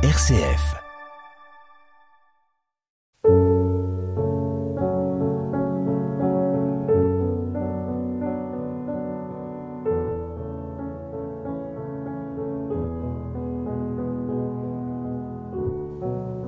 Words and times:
RCF. 0.00 0.76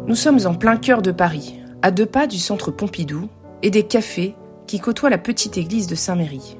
Nous 0.07 0.14
sommes 0.14 0.39
en 0.46 0.55
plein 0.55 0.77
cœur 0.77 1.03
de 1.03 1.11
Paris, 1.11 1.57
à 1.82 1.91
deux 1.91 2.07
pas 2.07 2.29
du 2.29 2.39
centre 2.39 2.71
Pompidou 2.71 3.29
et 3.64 3.71
des 3.71 3.82
cafés 3.82 4.37
qui 4.69 4.79
côtoient 4.79 5.11
la 5.11 5.19
petite 5.19 5.59
église 5.59 5.89
de 5.89 5.96
Saint-Méry. 5.96 6.57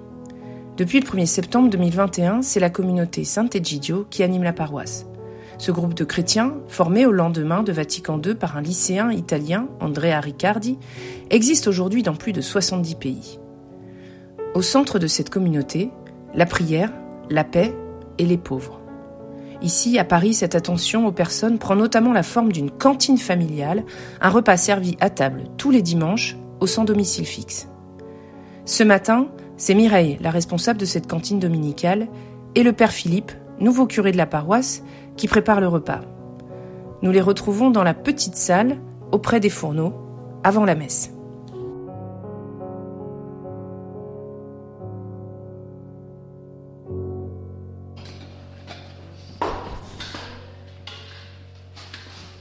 Depuis 0.77 0.99
le 0.99 1.07
1er 1.07 1.27
septembre 1.27 1.71
2021, 1.71 2.43
c'est 2.43 2.59
la 2.59 2.69
communauté 2.69 3.23
Saint-Egidio 3.23 4.09
qui 4.11 4.25
anime 4.25 4.43
la 4.43 4.53
paroisse. 4.53 5.07
Ce 5.61 5.71
groupe 5.71 5.93
de 5.93 6.05
chrétiens, 6.05 6.55
formé 6.69 7.05
au 7.05 7.13
lendemain 7.13 7.63
de 7.63 7.71
Vatican 7.71 8.19
II 8.25 8.35
par 8.35 8.57
un 8.57 8.63
lycéen 8.63 9.11
italien, 9.11 9.69
Andrea 9.79 10.19
Riccardi, 10.19 10.79
existe 11.29 11.69
aujourd'hui 11.69 12.03
dans 12.03 12.15
plus 12.15 12.33
de 12.33 12.41
70 12.41 12.95
pays. 12.95 13.39
Au 14.55 14.63
centre 14.63 14.99
de 14.99 15.07
cette 15.07 15.29
communauté, 15.29 15.91
la 16.35 16.47
prière, 16.47 16.91
la 17.29 17.45
paix 17.45 17.75
et 18.17 18.25
les 18.25 18.39
pauvres. 18.39 18.81
Ici, 19.61 19.99
à 19.99 20.05
Paris, 20.05 20.33
cette 20.33 20.55
attention 20.55 21.07
aux 21.07 21.13
personnes 21.13 21.59
prend 21.59 21.77
notamment 21.77 22.15
la 22.15 22.23
forme 22.23 22.53
d'une 22.53 22.71
cantine 22.71 23.19
familiale, 23.19 23.85
un 24.23 24.31
repas 24.31 24.57
servi 24.57 24.97
à 24.99 25.11
table 25.11 25.43
tous 25.59 25.71
les 25.71 25.83
dimanches 25.83 26.39
au 26.61 26.67
sans 26.67 26.85
domicile 26.85 27.27
fixe. 27.27 27.69
Ce 28.65 28.83
matin, 28.83 29.29
c'est 29.59 29.75
Mireille, 29.75 30.17
la 30.23 30.31
responsable 30.31 30.81
de 30.81 30.87
cette 30.87 31.07
cantine 31.07 31.39
dominicale, 31.39 32.09
et 32.55 32.63
le 32.63 32.73
père 32.73 32.93
Philippe, 32.93 33.33
nouveau 33.61 33.87
curé 33.87 34.11
de 34.11 34.17
la 34.17 34.27
paroisse, 34.27 34.83
qui 35.21 35.29
prépare 35.29 35.61
le 35.61 35.69
repas. 35.69 36.01
Nous 37.03 37.13
les 37.13 37.21
retrouvons 37.21 37.71
dans 37.71 37.85
la 37.85 37.93
petite 37.93 38.37
salle, 38.37 38.79
auprès 39.13 39.39
des 39.39 39.51
fourneaux, 39.51 39.93
avant 40.43 40.65
la 40.65 40.75
messe. 40.75 41.11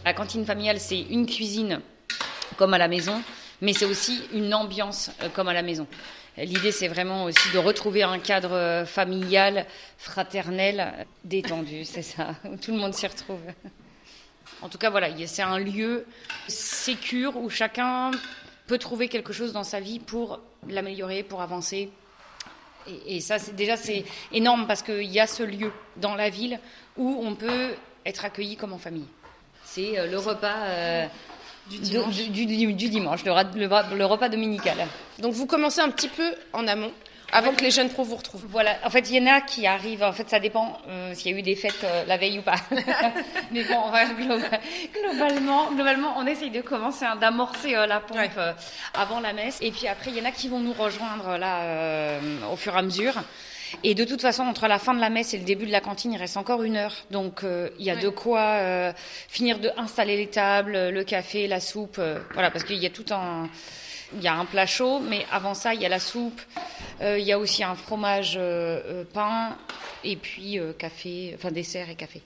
La 0.06 0.14
cantine 0.14 0.46
familiale, 0.46 0.80
c'est 0.80 1.02
une 1.02 1.25
cuisine 1.25 1.81
comme 2.58 2.73
à 2.73 2.78
la 2.78 2.88
maison, 2.88 3.22
mais 3.62 3.73
c'est 3.73 3.84
aussi 3.84 4.22
une 4.34 4.53
ambiance 4.53 5.12
euh, 5.22 5.28
comme 5.36 5.50
à 5.50 5.53
la 5.53 5.64
maison. 5.64 5.86
L'idée, 6.44 6.72
c'est 6.72 6.88
vraiment 6.88 7.26
aussi 7.26 7.52
de 7.52 7.58
retrouver 7.58 8.04
un 8.04 8.18
cadre 8.20 8.54
euh, 8.54 8.86
familial, 8.86 9.66
fraternel, 9.98 10.94
détendu, 11.23 11.84
c'est 11.86 12.02
ça, 12.02 12.36
où 12.46 12.56
tout 12.56 12.72
le 12.72 12.78
monde 12.78 12.94
s'y 12.94 13.08
retrouve. 13.08 13.42
En 14.62 14.70
tout 14.70 14.78
cas, 14.78 14.90
voilà, 14.90 15.09
c'est 15.28 15.42
un 15.42 15.59
lieu 15.59 16.06
sécure 16.48 17.38
où 17.38 17.50
chacun 17.50 18.12
peut 18.68 18.78
trouver 18.78 19.08
quelque 19.08 19.34
chose 19.34 19.54
dans 19.54 19.64
sa 19.64 19.80
vie 19.80 20.00
pour 20.00 20.40
l'améliorer, 20.68 21.23
pour 21.23 21.42
avancer. 21.42 21.90
Et, 22.88 23.18
et 23.18 23.20
ça, 23.20 23.38
déjà, 23.53 23.78
c'est 23.78 24.06
énorme 24.31 24.66
parce 24.68 24.81
qu'il 24.81 25.12
y 25.12 25.20
a 25.20 25.28
ce 25.28 25.44
lieu 25.44 25.72
dans 25.98 26.16
la 26.16 26.30
ville 26.30 26.59
où 26.98 27.22
on 27.24 27.36
peut 27.36 27.76
être 28.06 28.26
accueilli 28.26 28.56
comme 28.56 28.74
en 28.74 28.78
famille 28.78 29.08
c'est 29.70 30.00
euh, 30.00 30.08
le 30.08 30.18
repas 30.18 30.58
euh, 30.64 31.08
du 31.70 31.78
dimanche, 31.78 32.16
du, 32.16 32.89
dimanche 32.89 33.23
le, 33.25 34.06
repas 34.06 34.30
dominical. 34.30 34.78
Donc 35.20 35.34
vous 35.34 35.45
commencez 35.45 35.81
un 35.81 35.89
petit 35.89 36.08
peu 36.08 36.36
en 36.53 36.67
amont 36.67 36.92
avant 37.31 37.53
que 37.53 37.62
les 37.62 37.70
jeunes 37.70 37.89
pros 37.89 38.03
vous 38.03 38.16
retrouvent. 38.16 38.45
Voilà. 38.50 38.78
En 38.84 38.89
fait, 38.89 39.09
il 39.12 39.17
y 39.17 39.20
en 39.22 39.31
a 39.31 39.42
qui 39.42 39.67
arrivent. 39.67 40.02
En 40.02 40.14
fait, 40.14 40.28
ça 40.28 40.40
dépend 40.40 40.80
euh, 40.88 41.14
s'il 41.14 41.31
y 41.31 41.36
a 41.36 41.38
eu 41.38 41.44
des 41.44 41.56
fêtes 41.56 41.86
la 42.08 42.17
veille 42.17 42.40
ou 42.40 42.42
pas. 42.42 42.56
Mais 43.52 43.64
bon, 43.66 43.84
globalement, 44.94 45.72
globalement, 45.72 46.16
on 46.17 46.25
essaye 46.25 46.50
de 46.50 46.62
commencer, 46.62 47.06
hein, 47.06 47.17
d'amorcer 47.17 47.73
la 47.73 48.00
pompe 48.00 48.40
avant 48.95 49.20
la 49.20 49.34
messe. 49.34 49.59
Et 49.62 49.70
puis 49.72 49.88
après, 49.88 50.09
il 50.09 50.17
y 50.17 50.22
en 50.22 50.25
a 50.25 50.31
qui 50.31 50.47
vont 50.47 50.59
nous 50.59 50.74
rejoindre 50.74 51.38
là 51.38 52.18
au 52.51 52.56
fur 52.56 52.74
et 52.74 52.80
à 52.80 52.81
mesure. 52.81 53.13
Et 53.84 53.96
de 53.96 54.03
toute 54.03 54.22
façon, 54.22 54.44
entre 54.44 54.68
la 54.68 54.80
fin 54.80 54.94
de 54.94 55.00
la 55.00 55.09
messe 55.09 55.34
et 55.34 55.38
le 55.38 55.44
début 55.44 55.66
de 55.66 55.72
la 55.72 55.81
cantine, 55.81 56.13
il 56.13 56.18
reste 56.18 56.38
encore 56.38 56.63
une 56.63 56.75
heure. 56.75 56.96
Donc, 57.12 57.44
euh, 57.44 57.69
il 57.80 57.85
y 57.85 57.90
a 57.90 57.96
de 57.96 58.09
quoi 58.09 58.41
euh, 58.41 58.94
finir 59.28 59.59
de 59.59 59.72
installer 59.78 60.18
les 60.18 60.28
tables, 60.28 60.90
le 60.90 61.03
café, 61.03 61.47
la 61.47 61.59
soupe. 61.59 61.97
Euh, 62.00 62.19
voilà, 62.34 62.52
parce 62.52 62.63
qu'il 62.63 62.78
y 62.78 62.85
a 62.85 62.90
tout 62.90 63.06
un, 63.12 63.50
il 64.16 64.22
y 64.22 64.28
a 64.28 64.35
un 64.35 64.46
plat 64.46 64.66
chaud, 64.66 65.00
mais 65.00 65.25
avant 65.31 65.53
ça, 65.53 65.74
il 65.74 65.81
y 65.81 65.85
a 65.85 65.90
la 65.90 66.00
soupe. 66.00 66.41
il 67.02 67.24
y 67.24 67.31
a 67.31 67.40
aussi 67.40 67.63
un 67.63 67.75
fromage 67.75 68.40
pain 69.13 69.56
et 70.03 70.16
puis 70.16 70.59
café, 70.78 71.34
enfin 71.36 71.51
dessert 71.51 71.90
et 71.90 71.96
café. 71.96 72.22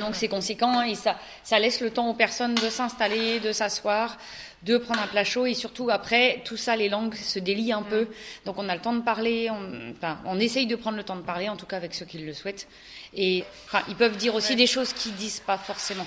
Donc 0.00 0.14
c'est 0.14 0.28
conséquent 0.28 0.82
et 0.82 0.94
ça, 0.94 1.16
ça 1.44 1.58
laisse 1.58 1.80
le 1.80 1.90
temps 1.90 2.08
aux 2.08 2.14
personnes 2.14 2.54
de 2.54 2.70
s'installer, 2.70 3.38
de 3.40 3.52
s'asseoir, 3.52 4.16
de 4.66 4.78
prendre 4.78 5.00
un 5.00 5.06
plat 5.06 5.24
chaud 5.24 5.46
et 5.46 5.54
surtout 5.54 5.90
après 5.90 6.42
tout 6.44 6.56
ça 6.56 6.74
les 6.74 6.88
langues 6.88 7.14
se 7.14 7.38
délient 7.38 7.72
un 7.72 7.82
peu 7.82 8.08
donc 8.44 8.58
on 8.58 8.68
a 8.68 8.74
le 8.74 8.80
temps 8.80 8.94
de 8.94 9.00
parler 9.00 9.48
on, 9.48 9.92
enfin, 9.92 10.18
on 10.24 10.40
essaye 10.40 10.66
de 10.66 10.74
prendre 10.74 10.96
le 10.96 11.04
temps 11.04 11.16
de 11.16 11.22
parler 11.22 11.48
en 11.48 11.56
tout 11.56 11.66
cas 11.66 11.76
avec 11.76 11.94
ceux 11.94 12.04
qui 12.04 12.18
le 12.18 12.34
souhaitent 12.34 12.66
et 13.14 13.44
enfin, 13.66 13.82
ils 13.88 13.94
peuvent 13.94 14.16
dire 14.16 14.34
aussi 14.34 14.56
des 14.56 14.66
choses 14.66 14.92
qu'ils 14.92 15.14
disent 15.14 15.40
pas 15.40 15.56
forcément 15.56 16.06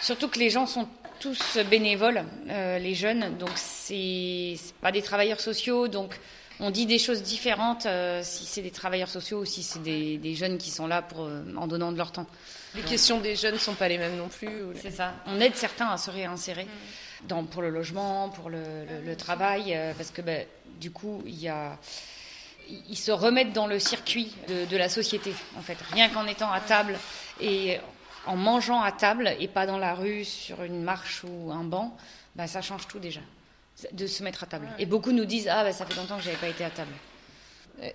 surtout 0.00 0.28
que 0.28 0.40
les 0.40 0.50
gens 0.50 0.66
sont 0.66 0.88
tous 1.20 1.56
bénévoles 1.70 2.24
euh, 2.50 2.78
les 2.80 2.94
jeunes 2.94 3.38
donc 3.38 3.52
c'est 3.54 4.56
pas 4.82 4.90
des 4.90 5.02
travailleurs 5.02 5.40
sociaux 5.40 5.86
donc 5.86 6.18
on 6.58 6.70
dit 6.70 6.86
des 6.86 6.98
choses 6.98 7.22
différentes 7.22 7.86
euh, 7.86 8.22
si 8.24 8.44
c'est 8.44 8.62
des 8.62 8.72
travailleurs 8.72 9.08
sociaux 9.08 9.40
ou 9.40 9.44
si 9.44 9.62
c'est 9.62 9.82
des, 9.82 10.34
jeunes 10.34 10.58
qui 10.58 10.70
sont 10.70 10.88
là 10.88 11.00
pour, 11.00 11.24
euh, 11.24 11.42
en 11.56 11.66
donnant 11.66 11.90
de 11.90 11.96
leur 11.96 12.12
temps. 12.12 12.26
Les 12.76 12.82
questions 12.82 13.18
des 13.18 13.34
jeunes 13.34 13.54
ne 13.54 13.58
sont 13.58 13.74
pas 13.74 13.88
les 13.88 13.98
mêmes 13.98 14.16
non 14.16 14.28
plus. 14.28 14.48
C'est 14.80 14.92
ça. 14.92 15.14
On 15.26 15.40
aide 15.40 15.56
certains 15.56 15.88
à 15.88 15.96
se 15.96 16.12
réinsérer. 16.12 16.64
Mm 16.64 16.68
dans, 17.28 17.44
pour 17.44 17.62
le 17.62 17.70
logement, 17.70 18.28
pour 18.28 18.50
le, 18.50 18.62
le, 19.04 19.16
travail, 19.16 19.74
euh, 19.74 19.92
parce 19.96 20.10
que 20.10 20.22
ben, 20.22 20.46
du 20.80 20.90
coup, 20.90 21.22
il 21.26 21.38
y 21.40 21.48
a, 21.48 21.78
ils 22.68 22.96
se 22.96 23.12
remettent 23.12 23.52
dans 23.52 23.66
le 23.66 23.78
circuit 23.78 24.34
de, 24.48 24.64
de 24.66 24.76
la 24.76 24.88
société, 24.88 25.32
en 25.56 25.62
fait. 25.62 25.78
Rien 25.92 26.08
qu'en 26.08 26.26
étant 26.26 26.50
à 26.50 26.60
table 26.60 26.96
et 27.40 27.78
en 28.26 28.36
mangeant 28.36 28.80
à 28.80 28.92
table 28.92 29.34
et 29.38 29.48
pas 29.48 29.66
dans 29.66 29.78
la 29.78 29.94
rue 29.94 30.24
sur 30.24 30.62
une 30.62 30.82
marche 30.82 31.24
ou 31.24 31.52
un 31.52 31.64
banc, 31.64 31.96
ben, 32.36 32.46
ça 32.46 32.62
change 32.62 32.86
tout 32.88 32.98
déjà, 32.98 33.20
de 33.92 34.06
se 34.06 34.22
mettre 34.22 34.44
à 34.44 34.46
table. 34.46 34.68
Et 34.78 34.86
beaucoup 34.86 35.12
nous 35.12 35.24
disent 35.24 35.48
Ah, 35.48 35.64
ben, 35.64 35.72
ça 35.72 35.86
fait 35.86 35.96
longtemps 35.96 36.16
que 36.16 36.22
j'avais 36.22 36.36
pas 36.36 36.48
été 36.48 36.64
à 36.64 36.70
table. 36.70 36.92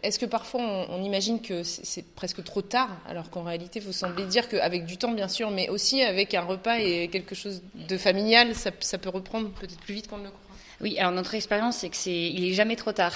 Est-ce 0.03 0.19
que 0.19 0.25
parfois 0.25 0.62
on, 0.62 1.01
imagine 1.03 1.41
que 1.41 1.63
c'est 1.63 2.06
presque 2.13 2.44
trop 2.44 2.62
tard, 2.62 2.90
alors 3.07 3.29
qu'en 3.29 3.44
réalité, 3.44 3.79
vous 3.79 3.94
semblez 3.94 4.25
dire 4.25 4.50
qu'avec 4.50 4.85
du 4.85 4.97
temps, 4.97 5.12
bien 5.12 5.29
sûr, 5.29 5.51
mais 5.51 5.69
aussi 5.69 6.01
avec 6.03 6.34
un 6.34 6.41
repas 6.41 6.79
et 6.79 7.07
quelque 7.07 7.34
chose 7.34 7.62
de 7.73 7.97
familial, 7.97 8.53
ça, 8.56 8.97
peut 8.97 9.09
reprendre 9.09 9.50
peut-être 9.51 9.79
plus 9.79 9.94
vite 9.94 10.07
qu'on 10.07 10.17
ne 10.17 10.25
le 10.25 10.29
croit. 10.29 10.50
Oui, 10.81 10.97
alors 10.97 11.12
notre 11.12 11.35
expérience, 11.35 11.78
c'est 11.78 11.90
que 11.90 11.97
c'est, 11.97 12.12
il 12.12 12.53
jamais 12.53 12.75
trop 12.75 12.91
tard, 12.91 13.13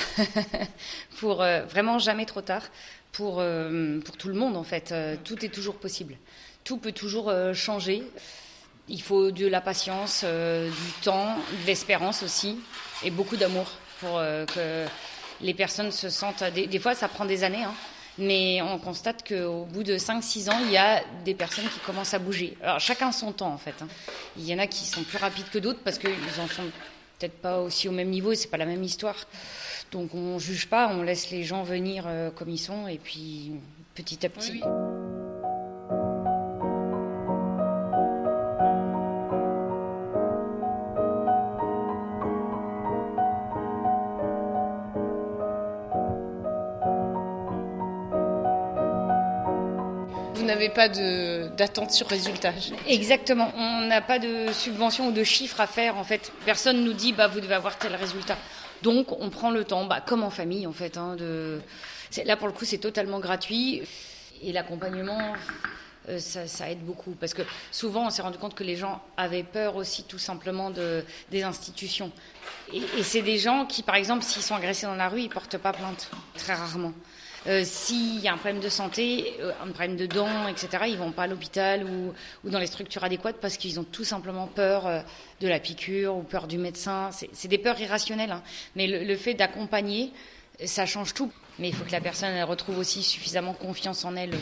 pour 1.19 1.41
euh, 1.41 1.63
vraiment 1.63 1.99
jamais 1.99 2.25
trop 2.25 2.41
tard 2.41 2.63
pour 3.11 3.39
euh, 3.39 3.99
pour 3.99 4.17
tout 4.17 4.27
le 4.27 4.33
monde 4.33 4.57
en 4.57 4.63
fait. 4.63 4.91
Euh, 4.91 5.15
tout 5.23 5.45
est 5.45 5.49
toujours 5.49 5.75
possible, 5.75 6.15
tout 6.63 6.77
peut 6.77 6.91
toujours 6.91 7.31
changer. 7.53 8.03
Il 8.89 9.01
faut 9.01 9.31
de 9.31 9.47
la 9.47 9.61
patience, 9.61 10.25
du 10.25 10.91
temps, 11.03 11.37
de 11.61 11.67
l'espérance 11.67 12.21
aussi, 12.21 12.59
et 13.03 13.11
beaucoup 13.11 13.37
d'amour 13.37 13.71
pour 14.01 14.19
que 14.53 14.85
les 15.41 15.53
personnes 15.53 15.91
se 15.91 16.09
sentent. 16.09 16.43
Des, 16.43 16.79
fois, 16.79 16.95
ça 16.95 17.07
prend 17.07 17.25
des 17.25 17.43
années, 17.43 17.63
hein, 17.63 17.73
mais 18.17 18.61
on 18.61 18.77
constate 18.77 19.27
qu'au 19.27 19.65
bout 19.65 19.83
de 19.83 19.97
5-6 19.97 20.49
ans, 20.49 20.59
il 20.65 20.71
y 20.71 20.77
a 20.77 21.01
des 21.25 21.33
personnes 21.33 21.67
qui 21.67 21.79
commencent 21.79 22.13
à 22.13 22.19
bouger. 22.19 22.57
Alors, 22.61 22.79
chacun 22.79 23.11
son 23.11 23.31
temps, 23.31 23.53
en 23.53 23.57
fait. 23.57 23.75
Hein. 23.81 23.87
Il 24.37 24.45
y 24.45 24.53
en 24.53 24.59
a 24.59 24.67
qui 24.67 24.85
sont 24.85 25.03
plus 25.03 25.17
rapides 25.17 25.49
que 25.51 25.59
d'autres 25.59 25.79
parce 25.83 25.97
qu'ils 25.97 26.11
en 26.41 26.47
sont 26.47 26.63
peut-être 27.19 27.39
pas 27.41 27.59
aussi 27.59 27.87
au 27.87 27.91
même 27.91 28.09
niveau 28.09 28.33
c'est 28.33 28.49
pas 28.49 28.57
la 28.57 28.65
même 28.65 28.83
histoire. 28.83 29.15
Donc, 29.91 30.15
on 30.15 30.39
juge 30.39 30.67
pas, 30.67 30.89
on 30.89 31.03
laisse 31.03 31.29
les 31.29 31.43
gens 31.43 31.63
venir 31.63 32.05
euh, 32.07 32.31
comme 32.31 32.49
ils 32.49 32.57
sont 32.57 32.87
et 32.87 32.97
puis 32.97 33.51
petit 33.93 34.25
à 34.25 34.29
petit. 34.29 34.61
N'avez 50.53 50.69
pas 50.69 50.87
d'attente 50.87 51.91
sur 51.91 52.07
résultat. 52.07 52.53
Exactement. 52.87 53.51
On 53.57 53.81
n'a 53.81 54.01
pas 54.01 54.19
de 54.19 54.51
subvention 54.51 55.07
ou 55.07 55.11
de 55.11 55.23
chiffres 55.23 55.59
à 55.59 55.67
faire. 55.67 55.97
En 55.97 56.03
fait, 56.03 56.31
personne 56.45 56.83
nous 56.83 56.93
dit 56.93 57.13
bah 57.13 57.27
vous 57.27 57.39
devez 57.39 57.55
avoir 57.55 57.77
tel 57.77 57.95
résultat. 57.95 58.37
Donc 58.81 59.11
on 59.19 59.29
prend 59.29 59.51
le 59.51 59.63
temps, 59.63 59.85
bah, 59.85 60.01
comme 60.05 60.23
en 60.23 60.29
famille 60.29 60.67
en 60.67 60.73
fait. 60.73 60.97
Hein, 60.97 61.15
de... 61.15 61.61
Là 62.25 62.37
pour 62.37 62.47
le 62.47 62.53
coup 62.53 62.65
c'est 62.65 62.77
totalement 62.77 63.19
gratuit 63.19 63.83
et 64.41 64.51
l'accompagnement. 64.51 65.33
Euh, 66.09 66.19
ça, 66.19 66.69
aide 66.69 66.83
beaucoup 66.83 67.11
parce 67.11 67.33
que 67.33 67.43
souvent 67.71 68.07
on 68.07 68.09
s'est 68.09 68.21
rendu 68.21 68.37
compte 68.37 68.55
que 68.55 68.65
les 68.65 68.75
gens 68.75 69.01
avaient 69.15 69.43
peur 69.43 69.77
aussi 69.77 70.03
tout 70.03 70.19
simplement 70.19 70.69
de, 70.69 71.01
des 71.31 71.43
institutions 71.43 72.11
et, 72.73 72.81
et 72.97 73.03
c'est 73.03 73.21
des 73.21 73.37
gens 73.37 73.65
qui 73.65 73.83
par 73.83 73.95
exemple 73.95 74.21
s'ils 74.21 74.41
sont 74.41 74.55
agressés 74.55 74.85
dans 74.85 74.95
la 74.95 75.07
rue 75.07 75.21
ils 75.21 75.29
portent 75.29 75.57
pas 75.57 75.71
plainte 75.71 76.09
très 76.35 76.55
rarement 76.55 76.91
Euh, 77.47 77.63
S'il 77.65 78.19
y 78.21 78.27
a 78.27 78.33
un 78.33 78.37
problème 78.37 78.61
de 78.61 78.69
santé, 78.69 79.33
euh, 79.41 79.51
un 79.61 79.67
problème 79.67 79.97
de 79.97 80.05
dents, 80.05 80.47
etc., 80.47 80.85
ils 80.87 80.97
vont 80.97 81.11
pas 81.11 81.23
à 81.23 81.27
l'hôpital 81.27 81.85
ou, 81.85 82.13
dans 82.49 82.59
les 82.59 82.67
structures 82.67 83.03
adéquates 83.03 83.37
parce 83.41 83.57
qu'ils 83.57 83.79
ont 83.79 83.83
tout 83.83 84.05
simplement 84.05 84.47
peur 84.47 84.87
euh, 84.87 85.01
de 85.41 85.47
la 85.47 85.59
piqûre 85.59 86.15
ou 86.15 86.23
peur 86.23 86.47
du 86.47 86.57
médecin. 86.57 87.09
C'est 87.11 87.47
des 87.49 87.57
peurs 87.57 87.79
irrationnelles, 87.79 88.31
hein. 88.31 88.43
mais 88.75 88.87
le, 88.87 89.15
fait 89.17 89.33
d'accompagner, 89.33 90.11
ça 90.63 90.85
change 90.85 91.13
tout. 91.13 91.31
Mais 91.59 91.69
il 91.69 91.75
faut 91.75 91.83
que 91.83 91.91
la 91.91 92.01
personne 92.01 92.41
retrouve 92.43 92.79
aussi 92.79 93.03
suffisamment 93.03 93.53
confiance 93.53 94.05
en 94.05 94.15
elle. 94.15 94.33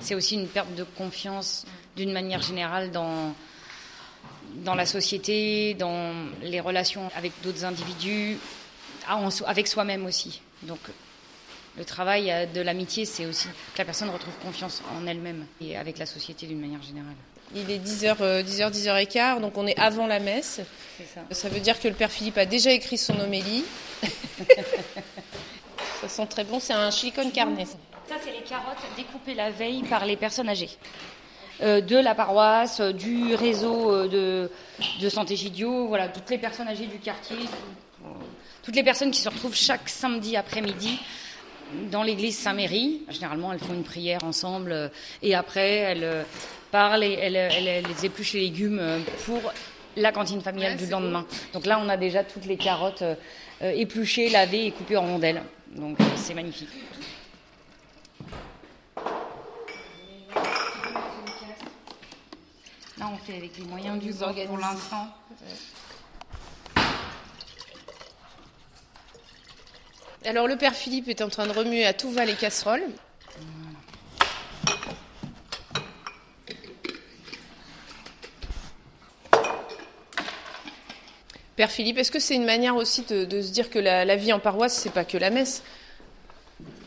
C'est 0.00 0.14
aussi 0.14 0.34
une 0.34 0.48
perte 0.48 0.74
de 0.74 0.84
confiance 0.84 1.64
d'une 1.94 2.12
manière 2.12 2.42
générale 2.42 2.90
dans 2.90 3.34
dans 4.64 4.74
la 4.74 4.86
société, 4.86 5.74
dans 5.74 6.14
les 6.40 6.60
relations 6.60 7.10
avec 7.16 7.32
d'autres 7.42 7.64
individus, 7.64 8.38
avec 9.46 9.66
soi-même 9.66 10.06
aussi. 10.06 10.40
Donc 10.62 10.78
le 11.76 11.84
travail 11.84 12.48
de 12.54 12.60
l'amitié, 12.60 13.04
c'est 13.04 13.26
aussi 13.26 13.48
que 13.48 13.78
la 13.78 13.84
personne 13.84 14.08
retrouve 14.10 14.34
confiance 14.42 14.82
en 14.96 15.06
elle-même 15.06 15.46
et 15.60 15.76
avec 15.76 15.98
la 15.98 16.06
société 16.06 16.46
d'une 16.46 16.60
manière 16.60 16.82
générale. 16.82 17.14
Il 17.54 17.70
est 17.70 17.78
10h, 17.78 18.42
10h, 18.42 18.72
10h15, 18.72 19.40
donc 19.40 19.56
on 19.56 19.66
est 19.66 19.78
avant 19.78 20.06
la 20.06 20.18
messe. 20.18 20.60
Ça. 21.14 21.20
ça. 21.30 21.48
veut 21.48 21.60
dire 21.60 21.78
que 21.78 21.86
le 21.86 21.94
Père 21.94 22.10
Philippe 22.10 22.38
a 22.38 22.46
déjà 22.46 22.72
écrit 22.72 22.98
son 22.98 23.18
homélie. 23.20 23.64
ça 26.00 26.08
sent 26.08 26.26
très 26.26 26.44
bon, 26.44 26.58
c'est 26.58 26.72
un 26.72 26.90
silicone 26.90 27.30
carnet. 27.30 27.66
Ça, 28.08 28.14
c'est 28.24 28.32
les 28.32 28.42
carottes 28.42 28.76
découpées 28.96 29.34
la 29.34 29.50
veille 29.50 29.82
par 29.82 30.06
les 30.06 30.16
personnes 30.16 30.48
âgées. 30.48 30.70
Euh, 31.62 31.80
de 31.80 31.96
la 31.96 32.14
paroisse, 32.14 32.80
euh, 32.80 32.92
du 32.92 33.34
réseau 33.34 33.90
euh, 33.90 34.08
de, 34.08 34.50
de 35.00 35.08
Santé 35.08 35.36
Gidio, 35.36 35.88
voilà, 35.88 36.08
toutes 36.08 36.28
les 36.28 36.36
personnes 36.38 36.68
âgées 36.68 36.86
du 36.86 36.98
quartier, 36.98 37.36
toutes 38.62 38.76
les 38.76 38.82
personnes 38.82 39.10
qui 39.10 39.22
se 39.22 39.28
retrouvent 39.28 39.54
chaque 39.54 39.88
samedi 39.88 40.36
après-midi 40.36 41.00
dans 41.90 42.02
l'église 42.02 42.38
Saint-Méry. 42.38 43.02
Généralement, 43.08 43.52
elles 43.52 43.58
font 43.58 43.74
une 43.74 43.84
prière 43.84 44.22
ensemble 44.24 44.90
et 45.22 45.34
après, 45.34 45.76
elles 45.76 46.24
parlent 46.70 47.04
et 47.04 47.14
elles, 47.14 47.36
elles, 47.36 47.68
elles 47.68 48.04
épluchent 48.04 48.34
les 48.34 48.40
légumes 48.40 48.80
pour 49.24 49.40
la 49.96 50.12
cantine 50.12 50.40
familiale 50.40 50.72
ouais, 50.72 50.84
du 50.84 50.90
lendemain. 50.90 51.22
Beau. 51.22 51.36
Donc 51.54 51.66
là, 51.66 51.80
on 51.82 51.88
a 51.88 51.96
déjà 51.96 52.22
toutes 52.22 52.46
les 52.46 52.56
carottes 52.56 53.02
euh, 53.02 53.14
épluchées, 53.62 54.28
lavées 54.28 54.66
et 54.66 54.70
coupées 54.70 54.96
en 54.96 55.06
rondelles. 55.06 55.42
Donc 55.74 55.96
c'est 56.16 56.34
magnifique. 56.34 56.68
Là, 62.98 63.10
on 63.12 63.16
fait 63.18 63.36
avec 63.36 63.58
les 63.58 63.64
moyens 63.64 64.02
du 64.02 64.12
bord 64.12 64.34
pour 64.46 64.58
l'instant. 64.58 65.08
Alors, 70.26 70.48
le 70.48 70.56
père 70.56 70.74
Philippe 70.74 71.08
est 71.08 71.22
en 71.22 71.28
train 71.28 71.46
de 71.46 71.52
remuer 71.52 71.86
à 71.86 71.92
tout 71.92 72.10
va 72.10 72.24
les 72.24 72.34
casseroles. 72.34 72.82
Père 81.54 81.70
Philippe, 81.70 81.98
est-ce 81.98 82.10
que 82.10 82.18
c'est 82.18 82.34
une 82.34 82.44
manière 82.44 82.74
aussi 82.74 83.02
de, 83.02 83.40
se 83.40 83.52
dire 83.52 83.70
que 83.70 83.78
la, 83.78 84.16
vie 84.16 84.32
en 84.32 84.40
paroisse, 84.40 84.74
c'est 84.74 84.92
pas 84.92 85.04
que 85.04 85.16
la 85.16 85.30
messe 85.30 85.62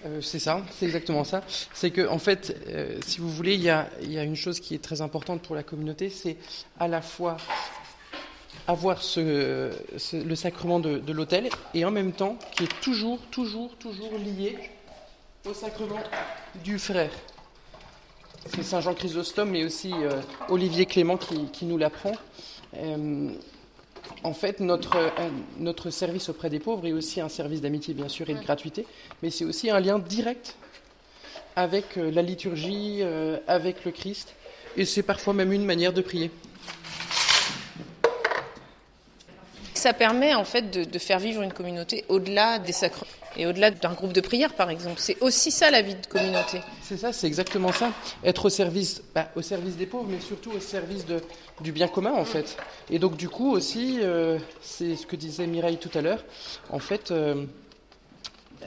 euh, 0.06 0.22
c'est 0.22 0.40
ça, 0.40 0.62
c'est 0.78 0.86
exactement 0.86 1.26
ça. 1.26 1.44
C'est 1.74 1.92
que, 1.92 2.08
en 2.08 2.20
fait, 2.20 2.56
euh, 2.70 2.98
si 3.06 3.20
vous 3.20 3.30
voulez, 3.30 3.56
il 3.56 3.62
y, 3.62 3.70
a, 3.70 3.90
une 4.02 4.36
chose 4.36 4.62
qui 4.62 4.74
est 4.74 4.82
très 4.82 5.02
importante 5.02 5.42
pour 5.42 5.58
la 5.58 5.64
communauté, 5.64 6.10
c'est 6.10 6.38
à 6.80 6.88
la 6.88 7.02
fois 7.02 7.36
avoir 8.70 9.02
ce, 9.02 9.72
ce, 9.98 10.16
le 10.16 10.36
sacrement 10.36 10.80
de, 10.80 11.00
de 11.00 11.12
l'autel 11.12 11.50
et 11.74 11.86
en 11.86 11.92
même 11.92 12.12
temps 12.12 12.38
qui 12.56 12.66
est 12.66 12.82
toujours, 12.82 13.20
toujours, 13.32 13.76
toujours 13.78 14.14
lié 14.20 14.58
au 15.48 15.54
sacrement 15.56 16.04
du 16.64 16.78
frère. 16.78 17.12
C'est 18.46 18.64
Saint 18.64 18.80
Jean 18.80 18.94
Chrysostome, 18.94 19.50
mais 19.50 19.66
aussi 19.66 19.92
euh, 19.94 20.22
Olivier 20.50 20.86
Clément 20.86 21.18
qui, 21.18 21.48
qui 21.52 21.66
nous 21.66 21.80
l'apprend. 21.80 22.14
Euh, 22.78 23.32
en 24.24 24.34
fait, 24.34 24.60
notre, 24.60 24.98
euh, 24.98 25.30
notre 25.58 25.90
service 25.90 26.30
auprès 26.30 26.52
des 26.52 26.60
pauvres 26.60 26.86
est 26.86 26.94
aussi 26.94 27.22
un 27.22 27.30
service 27.30 27.62
d'amitié, 27.62 27.96
bien 27.96 28.08
sûr, 28.08 28.30
et 28.30 28.36
de 28.36 28.40
gratuité, 28.40 28.86
mais 29.24 29.32
c'est 29.32 29.46
aussi 29.46 29.72
un 29.72 29.80
lien 29.80 29.98
direct 29.98 30.56
avec 31.56 31.96
la 31.96 32.22
liturgie, 32.22 33.02
avec 33.48 33.84
le 33.84 33.92
Christ, 33.92 34.34
et 34.78 34.86
c'est 34.86 35.04
parfois 35.04 35.34
même 35.34 35.52
une 35.52 35.66
manière 35.66 35.92
de 35.92 36.02
prier. 36.02 36.32
Ça 39.80 39.94
permet 39.94 40.36
en 40.36 40.44
fait 40.44 40.72
de, 40.72 40.84
de 40.84 41.00
faire 41.00 41.20
vivre 41.20 41.42
une 41.42 41.54
communauté 41.54 42.04
au-delà 42.10 42.60
des 42.60 42.74
sacrements 42.74 43.08
et 43.38 43.46
au-delà 43.46 43.72
d'un 43.72 43.94
groupe 43.94 44.12
de 44.12 44.20
prière, 44.20 44.54
par 44.54 44.70
exemple. 44.70 45.00
C'est 45.00 45.18
aussi 45.22 45.52
ça 45.52 45.72
la 45.72 45.82
vie 45.82 45.96
de 45.96 46.06
communauté. 46.06 46.60
C'est 46.82 46.98
ça, 46.98 47.14
c'est 47.14 47.28
exactement 47.28 47.72
ça. 47.72 47.92
Être 48.26 48.46
au 48.46 48.50
service, 48.50 49.02
bah, 49.16 49.30
au 49.38 49.42
service 49.42 49.78
des 49.78 49.86
pauvres, 49.86 50.08
mais 50.10 50.20
surtout 50.20 50.52
au 50.52 50.60
service 50.60 51.06
de, 51.06 51.22
du 51.62 51.72
bien 51.72 51.88
commun, 51.88 52.12
en 52.12 52.26
fait. 52.26 52.58
Et 52.90 53.00
donc, 53.00 53.16
du 53.16 53.30
coup, 53.30 53.52
aussi, 53.52 54.00
euh, 54.02 54.38
c'est 54.62 54.98
ce 54.98 55.06
que 55.06 55.16
disait 55.16 55.48
Mireille 55.48 55.78
tout 55.78 55.96
à 55.98 56.02
l'heure. 56.02 56.26
En 56.70 56.80
fait, 56.80 57.12
euh, 57.12 57.46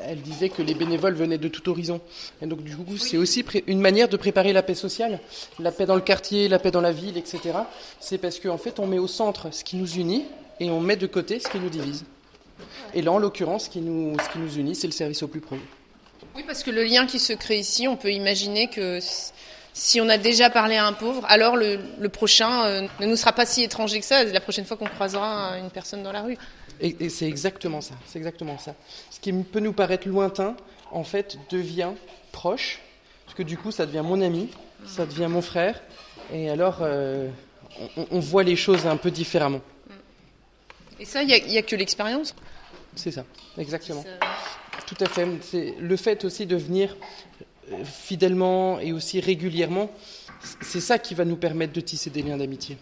elle 0.03 0.23
disait 0.23 0.49
que 0.49 0.63
les 0.63 0.75
bénévoles 0.75 1.15
venaient 1.15 1.37
de 1.37 1.49
tout 1.49 1.69
horizon. 1.69 2.01
Et 2.41 2.47
donc, 2.47 2.63
du 2.63 2.75
coup, 2.75 2.85
oui. 2.89 2.99
c'est 2.99 3.19
aussi 3.19 3.45
une 3.67 3.81
manière 3.81 4.09
de 4.09 4.17
préparer 4.17 4.55
la 4.55 4.63
paix 4.63 4.75
sociale, 4.75 5.21
la 5.59 5.73
paix 5.73 5.85
dans 5.85 5.97
le 5.97 6.01
quartier, 6.01 6.49
la 6.49 6.59
paix 6.59 6.71
dans 6.71 6.81
la 6.81 6.93
ville, 6.93 7.19
etc. 7.19 7.41
C'est 8.01 8.19
parce 8.19 8.39
qu'en 8.39 8.59
fait, 8.59 8.79
on 8.79 8.87
met 8.87 8.99
au 8.99 9.09
centre 9.09 9.53
ce 9.53 9.65
qui 9.65 9.77
nous 9.77 9.91
unit 9.97 10.25
et 10.63 10.71
on 10.71 10.81
met 10.81 10.97
de 10.97 11.07
côté 11.07 11.41
ce 11.41 11.49
qui 11.49 11.59
nous 11.59 11.69
divise. 11.69 12.05
Et 12.95 13.03
là, 13.03 13.13
en 13.13 13.19
l'occurrence, 13.19 13.65
ce 13.65 13.71
qui 13.71 13.81
nous, 13.81 14.17
ce 14.19 14.29
qui 14.31 14.39
nous 14.39 14.55
unit, 14.55 14.75
c'est 14.75 14.87
le 14.87 14.93
service 14.93 15.23
au 15.23 15.29
plus 15.29 15.41
proche. 15.41 15.59
Oui, 16.37 16.45
parce 16.47 16.63
que 16.63 16.71
le 16.71 16.85
lien 16.85 17.07
qui 17.07 17.19
se 17.19 17.33
crée 17.33 17.59
ici, 17.59 17.89
on 17.89 17.97
peut 17.97 18.13
imaginer 18.13 18.69
que 18.69 19.01
si 19.73 20.01
on 20.01 20.09
a 20.09 20.19
déjà 20.19 20.51
parlé 20.51 20.77
à 20.77 20.87
un 20.87 20.93
pauvre, 20.93 21.25
alors 21.29 21.57
le, 21.57 21.81
le 21.99 22.09
prochain 22.09 22.65
euh, 22.65 22.87
ne 23.01 23.07
nous 23.07 23.17
sera 23.17 23.33
pas 23.33 23.45
si 23.45 23.63
étranger 23.63 23.99
que 23.99 24.07
ça, 24.07 24.23
la 24.23 24.41
prochaine 24.41 24.65
fois 24.65 24.77
qu'on 24.77 24.87
croisera 24.87 25.59
une 25.59 25.71
personne 25.71 26.03
dans 26.03 26.13
la 26.13 26.23
rue. 26.23 26.37
Et, 26.81 26.97
et 27.01 27.09
c'est 27.09 27.27
exactement 27.27 27.81
ça, 27.81 27.95
c'est 28.07 28.19
exactement 28.19 28.59
ça. 28.59 28.75
Ce 29.11 29.19
qui 29.19 29.33
peut 29.33 29.61
nous 29.61 29.73
paraître 29.73 30.07
lointain, 30.07 30.57
en 30.91 31.05
fait, 31.05 31.39
devient 31.51 31.91
proche, 32.31 32.81
parce 33.25 33.37
que 33.37 33.43
du 33.43 33.57
coup, 33.57 33.73
ça 33.73 33.87
devient 33.87 34.03
mon 34.05 34.21
ami, 34.21 34.49
ça 34.87 35.07
devient 35.07 35.29
mon 35.29 35.43
frère, 35.43 35.81
et 36.33 36.51
alors 36.51 36.79
euh, 36.83 37.29
on, 37.97 38.07
on, 38.11 38.21
voit 38.21 38.43
les 38.43 38.57
choses 38.57 38.87
un 38.87 38.97
peu 38.97 39.11
différemment. 39.11 39.61
Et 41.03 41.05
ça, 41.05 41.21
il 41.25 41.27
n'y 41.27 41.57
a, 41.57 41.59
a, 41.59 41.63
que 41.63 41.75
l'expérience 41.75 42.33
C'est 42.95 43.11
ça, 43.11 43.25
exactement. 43.59 44.05
Tout 44.87 44.95
à 45.01 45.07
fait. 45.07 45.27
C'est 45.41 45.75
le 45.81 45.97
fait 45.97 46.25
aussi 46.25 46.47
de 46.47 46.55
venir 46.55 46.97
fidèlement 47.85 48.79
et 48.79 48.93
aussi 48.93 49.19
régulièrement, 49.19 49.91
c'est 50.61 50.81
ça 50.81 51.01
qui 51.01 51.15
va 51.17 51.25
nous 51.25 51.35
permettre 51.35 51.73
de 51.73 51.81
tisser 51.81 52.11
des 52.11 52.23
liens 52.23 52.37
d'amitié. 52.37 52.79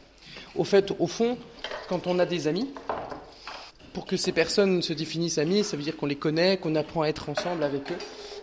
Au 0.55 0.65
fait, 0.65 0.93
au 0.99 1.07
fond, 1.07 1.39
quand 1.89 2.07
on 2.07 2.19
a 2.19 2.27
des 2.27 2.47
amis, 2.47 2.69
pour 3.95 4.05
que 4.05 4.19
ces 4.19 4.33
personnes 4.33 4.83
se 4.83 4.93
définissent 4.93 5.39
amis, 5.39 5.65
ça 5.65 5.79
veut 5.79 5.83
dire 5.83 5.97
qu'on 5.97 6.05
les 6.05 6.17
connaît, 6.17 6.59
qu'on 6.59 6.75
apprend 6.75 7.01
à 7.01 7.09
être 7.09 7.31
ensemble 7.31 7.65
avec 7.65 7.91
eux. 7.91 7.99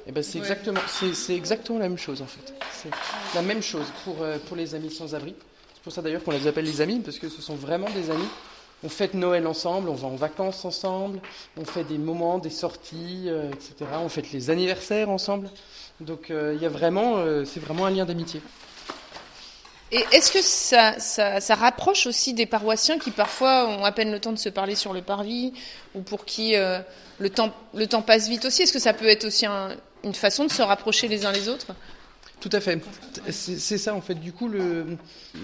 Et 0.08 0.12
ben 0.12 0.24
c'est 0.24 0.40
ouais. 0.40 0.46
exactement, 0.46 0.80
c'est 0.88 1.36
exactement 1.36 1.78
la 1.78 1.88
même 1.88 2.00
chose 2.00 2.24
en 2.24 2.28
fait. 2.28 2.52
C'est 2.72 2.90
la 3.36 3.44
même 3.44 3.62
chose 3.62 3.86
pour, 4.04 4.24
euh, 4.24 4.40
pour 4.48 4.58
les 4.58 4.74
amis 4.74 4.90
sans 4.90 5.14
abri. 5.14 5.36
C'est 5.76 5.84
pour 5.84 5.94
ça 5.94 6.02
d'ailleurs 6.02 6.24
qu'on 6.24 6.32
les 6.32 6.48
appelle 6.48 6.66
les 6.66 6.82
amis, 6.82 7.00
parce 7.00 7.20
que 7.20 7.30
ce 7.30 7.44
sont 7.44 7.56
vraiment 7.56 7.90
des 7.92 8.10
amis. 8.10 8.28
On 8.84 8.90
fête 8.90 9.16
Noël 9.16 9.48
ensemble, 9.48 9.90
on 9.90 9.96
va 9.96 10.08
en 10.08 10.16
vacances 10.16 10.64
ensemble, 10.64 11.20
on 11.58 11.66
fait 11.66 11.84
des 11.84 11.98
moments, 11.98 12.38
des 12.38 12.52
sorties, 12.52 13.24
euh, 13.26 13.52
etc. 13.52 13.74
On 14.00 14.10
fête 14.10 14.32
les 14.32 14.52
anniversaires 14.52 15.10
ensemble. 15.10 15.50
Donc 16.00 16.30
euh, 16.30 16.56
y 16.62 16.66
a 16.66 16.70
vraiment, 16.70 17.18
euh, 17.18 17.44
c'est 17.44 17.60
vraiment 17.60 17.88
un 17.88 17.92
lien 17.92 18.06
d'amitié. 18.06 18.42
Et 19.92 20.06
est-ce 20.12 20.32
que 20.32 20.42
ça, 20.42 21.00
ça, 21.00 21.40
ça, 21.40 21.56
rapproche 21.56 22.08
aussi 22.08 22.34
des 22.34 22.46
paroissiens 22.46 23.00
qui 23.00 23.10
parfois 23.10 23.68
ont 23.68 23.86
à 23.86 23.92
peine 23.94 24.12
le 24.12 24.20
temps 24.20 24.34
de 24.34 24.38
se 24.38 24.50
parler 24.50 24.76
sur 24.76 24.94
le 24.94 25.02
parvis 25.02 25.54
ou 25.96 26.02
pour 26.02 26.26
qui 26.26 26.56
le, 26.56 27.30
temps, 27.30 27.54
le 27.74 27.88
temps 27.88 28.02
passe 28.02 28.28
vite 28.28 28.44
aussi? 28.44 28.64
Est-ce 28.64 28.74
que 28.74 28.80
ça 28.80 28.92
peut 28.92 29.08
être 29.08 29.24
aussi 29.24 29.46
un, 29.46 29.70
une 30.04 30.14
façon 30.14 30.44
de 30.44 30.52
se 30.52 30.62
rapprocher 30.62 31.08
les 31.08 31.26
uns 31.26 31.32
les 31.32 31.48
autres? 31.48 31.68
Tout 32.42 32.50
à 32.52 32.60
fait. 32.60 32.80
C'est 33.32 33.78
ça 33.78 33.94
en 33.96 34.02
fait. 34.02 34.16
Du 34.16 34.34
coup, 34.34 34.50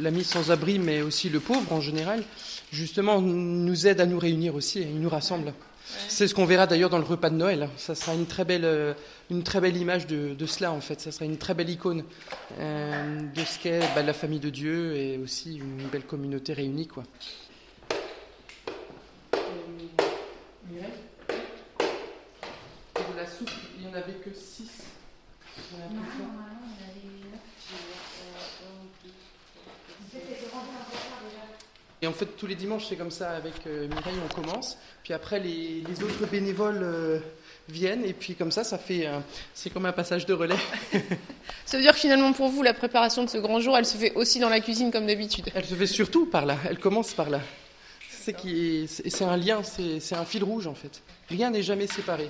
l'ami 0.02 0.24
sans-abri, 0.26 0.78
mais 0.78 1.02
aussi 1.02 1.30
le 1.30 1.40
pauvre 1.40 1.72
en 1.72 1.82
général, 1.82 2.22
justement, 2.74 3.22
nous 3.22 3.88
aide 3.88 4.02
à 4.02 4.06
nous 4.06 4.20
réunir 4.20 4.56
aussi 4.56 4.80
et 4.80 4.84
il 4.84 5.00
nous 5.00 5.10
rassemble. 5.10 5.48
Ouais. 5.48 5.54
C'est 6.08 6.28
ce 6.28 6.34
qu'on 6.34 6.46
verra 6.46 6.66
d'ailleurs 6.66 6.90
dans 6.90 6.98
le 6.98 7.04
repas 7.04 7.30
de 7.30 7.36
Noël. 7.36 7.70
Ça 7.78 7.94
sera 7.94 8.14
une 8.14 8.26
très 8.26 8.46
belle, 8.46 8.66
euh, 8.66 8.94
une 9.30 9.44
très 9.44 9.62
belle 9.62 9.78
image 9.78 10.08
de, 10.08 10.34
de, 10.34 10.46
cela 10.46 10.72
en 10.72 10.82
fait. 10.82 11.00
Ça 11.00 11.12
sera 11.12 11.26
une 11.26 11.38
très 11.38 11.54
belle 11.54 11.70
icône 11.70 12.04
euh, 12.60 13.22
de 13.34 13.42
ce 13.42 13.60
qu'est 13.60 13.82
bah, 13.94 14.02
la 14.02 14.14
famille 14.14 14.40
de 14.40 14.50
Dieu 14.50 14.96
et 14.96 15.18
aussi 15.18 15.58
une 15.58 15.88
belle 15.92 16.06
communauté 16.06 16.54
réunie 16.54 16.88
quoi. 16.88 17.04
la 23.16 23.30
soupe, 23.30 23.52
il 23.78 23.86
n'y 23.86 23.94
en 23.94 23.98
avait 23.98 24.14
que 24.14 24.34
6. 24.34 24.84
Et 32.04 32.08
en 32.08 32.12
fait, 32.12 32.26
tous 32.38 32.48
les 32.48 32.56
dimanches, 32.56 32.88
c'est 32.90 32.98
comme 32.98 33.12
ça 33.12 33.32
avec 33.32 33.54
euh, 33.66 33.88
Mireille, 33.88 34.20
on 34.30 34.42
commence. 34.42 34.78
Puis 35.04 35.14
après, 35.14 35.40
les, 35.40 35.82
les 35.88 36.04
autres 36.04 36.28
bénévoles 36.30 36.82
euh, 36.84 37.20
viennent 37.70 38.04
et 38.04 38.12
puis 38.12 38.36
comme 38.36 38.52
ça, 38.52 38.66
ça 38.66 38.78
fait, 38.78 39.08
c'est 39.54 39.70
comme 39.70 39.86
un 39.86 39.94
passage 39.94 40.26
de 40.26 40.34
relais. 40.34 40.58
ça 41.66 41.78
veut 41.78 41.84
dire 41.84 41.94
que 41.94 42.00
finalement 42.00 42.34
pour 42.34 42.50
vous, 42.50 42.62
la 42.62 42.74
préparation 42.74 43.24
de 43.24 43.30
ce 43.30 43.38
grand 43.38 43.62
jour, 43.62 43.78
elle 43.78 43.86
se 43.86 43.96
fait 43.96 44.14
aussi 44.16 44.40
dans 44.40 44.50
la 44.50 44.60
cuisine 44.60 44.92
comme 44.92 45.08
d'habitude. 45.08 45.50
Elle 45.56 45.64
se 45.64 45.76
fait 45.76 45.88
surtout 45.88 46.26
par 46.26 46.46
là. 46.46 46.58
Elle 46.68 46.78
commence 46.78 47.14
par 47.14 47.30
là. 47.30 47.40
C'est 48.10 48.34
qui, 48.34 48.86
c'est 48.90 49.24
un 49.24 49.38
lien, 49.38 49.62
c'est 49.64 50.16
un 50.16 50.26
fil 50.26 50.44
rouge 50.44 50.68
en 50.68 50.76
fait. 50.76 51.02
Rien 51.30 51.52
n'est 51.52 51.64
jamais 51.64 51.88
séparé. 51.88 52.30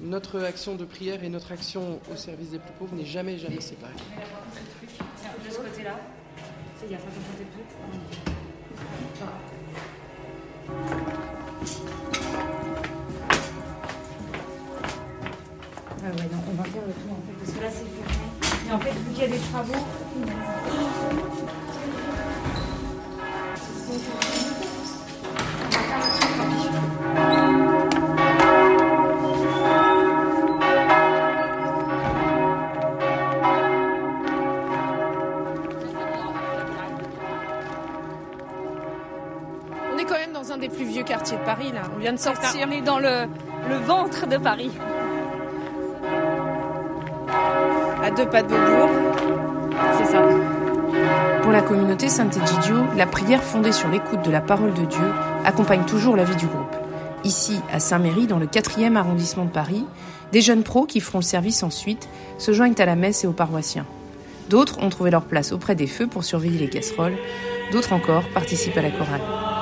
Notre 0.00 0.40
action 0.40 0.76
de 0.76 0.84
prière 0.84 1.22
et 1.24 1.28
notre 1.28 1.50
action 1.50 2.00
au 2.12 2.16
service 2.16 2.50
des 2.50 2.60
plus 2.60 2.72
pauvres 2.78 2.94
n'est 2.94 3.04
jamais 3.04 3.38
jamais 3.38 3.60
séparée. 3.60 3.92
De 5.44 5.50
ce 5.52 5.58
côté-là, 5.58 5.98
il 6.84 6.92
y 6.92 6.94
a 6.94 6.98
Ah 16.02 16.06
ouais, 16.06 16.28
non, 16.32 16.38
on 16.50 16.54
va 16.54 16.64
faire 16.64 16.82
le 16.86 16.92
tour 16.94 17.12
en 17.12 17.22
fait, 17.26 17.34
parce 17.38 17.52
que 17.52 17.60
là 17.62 17.70
c'est 17.70 17.84
fermé. 17.84 18.26
Et 18.68 18.72
en 18.72 18.78
fait, 18.78 18.92
vu 18.92 19.12
qu'il 19.12 19.22
y 19.22 19.24
a 19.24 19.28
des 19.28 19.38
travaux. 19.38 19.84
Plus 40.80 40.88
vieux 40.88 41.02
quartiers 41.02 41.36
de 41.36 41.44
Paris 41.44 41.72
là. 41.74 41.82
On 41.94 41.98
vient 41.98 42.12
de 42.14 42.18
sortir. 42.18 42.66
On 42.66 42.70
est 42.70 42.80
dans 42.80 42.98
le, 42.98 43.26
le 43.68 43.76
ventre 43.86 44.26
de 44.26 44.38
Paris. 44.38 44.70
À 48.02 48.10
deux 48.10 48.26
pas 48.26 48.42
de 48.42 48.48
Beaubourg. 48.48 48.88
C'est 49.98 50.12
ça. 50.12 50.22
Pour 51.42 51.52
la 51.52 51.60
communauté 51.60 52.08
Saint-Egidio, 52.08 52.76
la 52.96 53.06
prière 53.06 53.42
fondée 53.42 53.72
sur 53.72 53.88
l'écoute 53.88 54.22
de 54.24 54.30
la 54.30 54.40
parole 54.40 54.72
de 54.72 54.86
Dieu 54.86 55.12
accompagne 55.44 55.84
toujours 55.84 56.16
la 56.16 56.24
vie 56.24 56.36
du 56.36 56.46
groupe. 56.46 56.74
Ici, 57.24 57.60
à 57.70 57.78
Saint-Méry, 57.78 58.26
dans 58.26 58.38
le 58.38 58.46
4e 58.46 58.96
arrondissement 58.96 59.44
de 59.44 59.50
Paris, 59.50 59.84
des 60.32 60.40
jeunes 60.40 60.62
pros 60.62 60.86
qui 60.86 61.00
feront 61.00 61.18
le 61.18 61.24
service 61.24 61.62
ensuite 61.62 62.08
se 62.38 62.52
joignent 62.52 62.74
à 62.78 62.86
la 62.86 62.96
messe 62.96 63.24
et 63.24 63.26
aux 63.26 63.32
paroissiens. 63.32 63.86
D'autres 64.48 64.82
ont 64.82 64.88
trouvé 64.88 65.10
leur 65.10 65.24
place 65.24 65.52
auprès 65.52 65.74
des 65.74 65.86
feux 65.86 66.06
pour 66.06 66.24
surveiller 66.24 66.58
les 66.58 66.70
casseroles, 66.70 67.16
d'autres 67.70 67.92
encore 67.92 68.24
participent 68.30 68.78
à 68.78 68.82
la 68.82 68.90
chorale. 68.90 69.59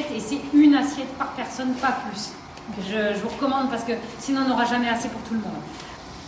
Et 0.00 0.20
c'est 0.20 0.40
une 0.54 0.74
assiette 0.74 1.12
par 1.18 1.28
personne, 1.28 1.72
pas 1.74 1.96
plus. 2.08 2.30
Je, 2.88 3.14
je 3.14 3.20
vous 3.22 3.28
recommande 3.28 3.70
parce 3.70 3.84
que 3.84 3.92
sinon 4.18 4.42
on 4.44 4.48
n'aura 4.48 4.64
jamais 4.64 4.88
assez 4.88 5.08
pour 5.08 5.20
tout 5.22 5.34
le 5.34 5.40
monde. 5.40 5.60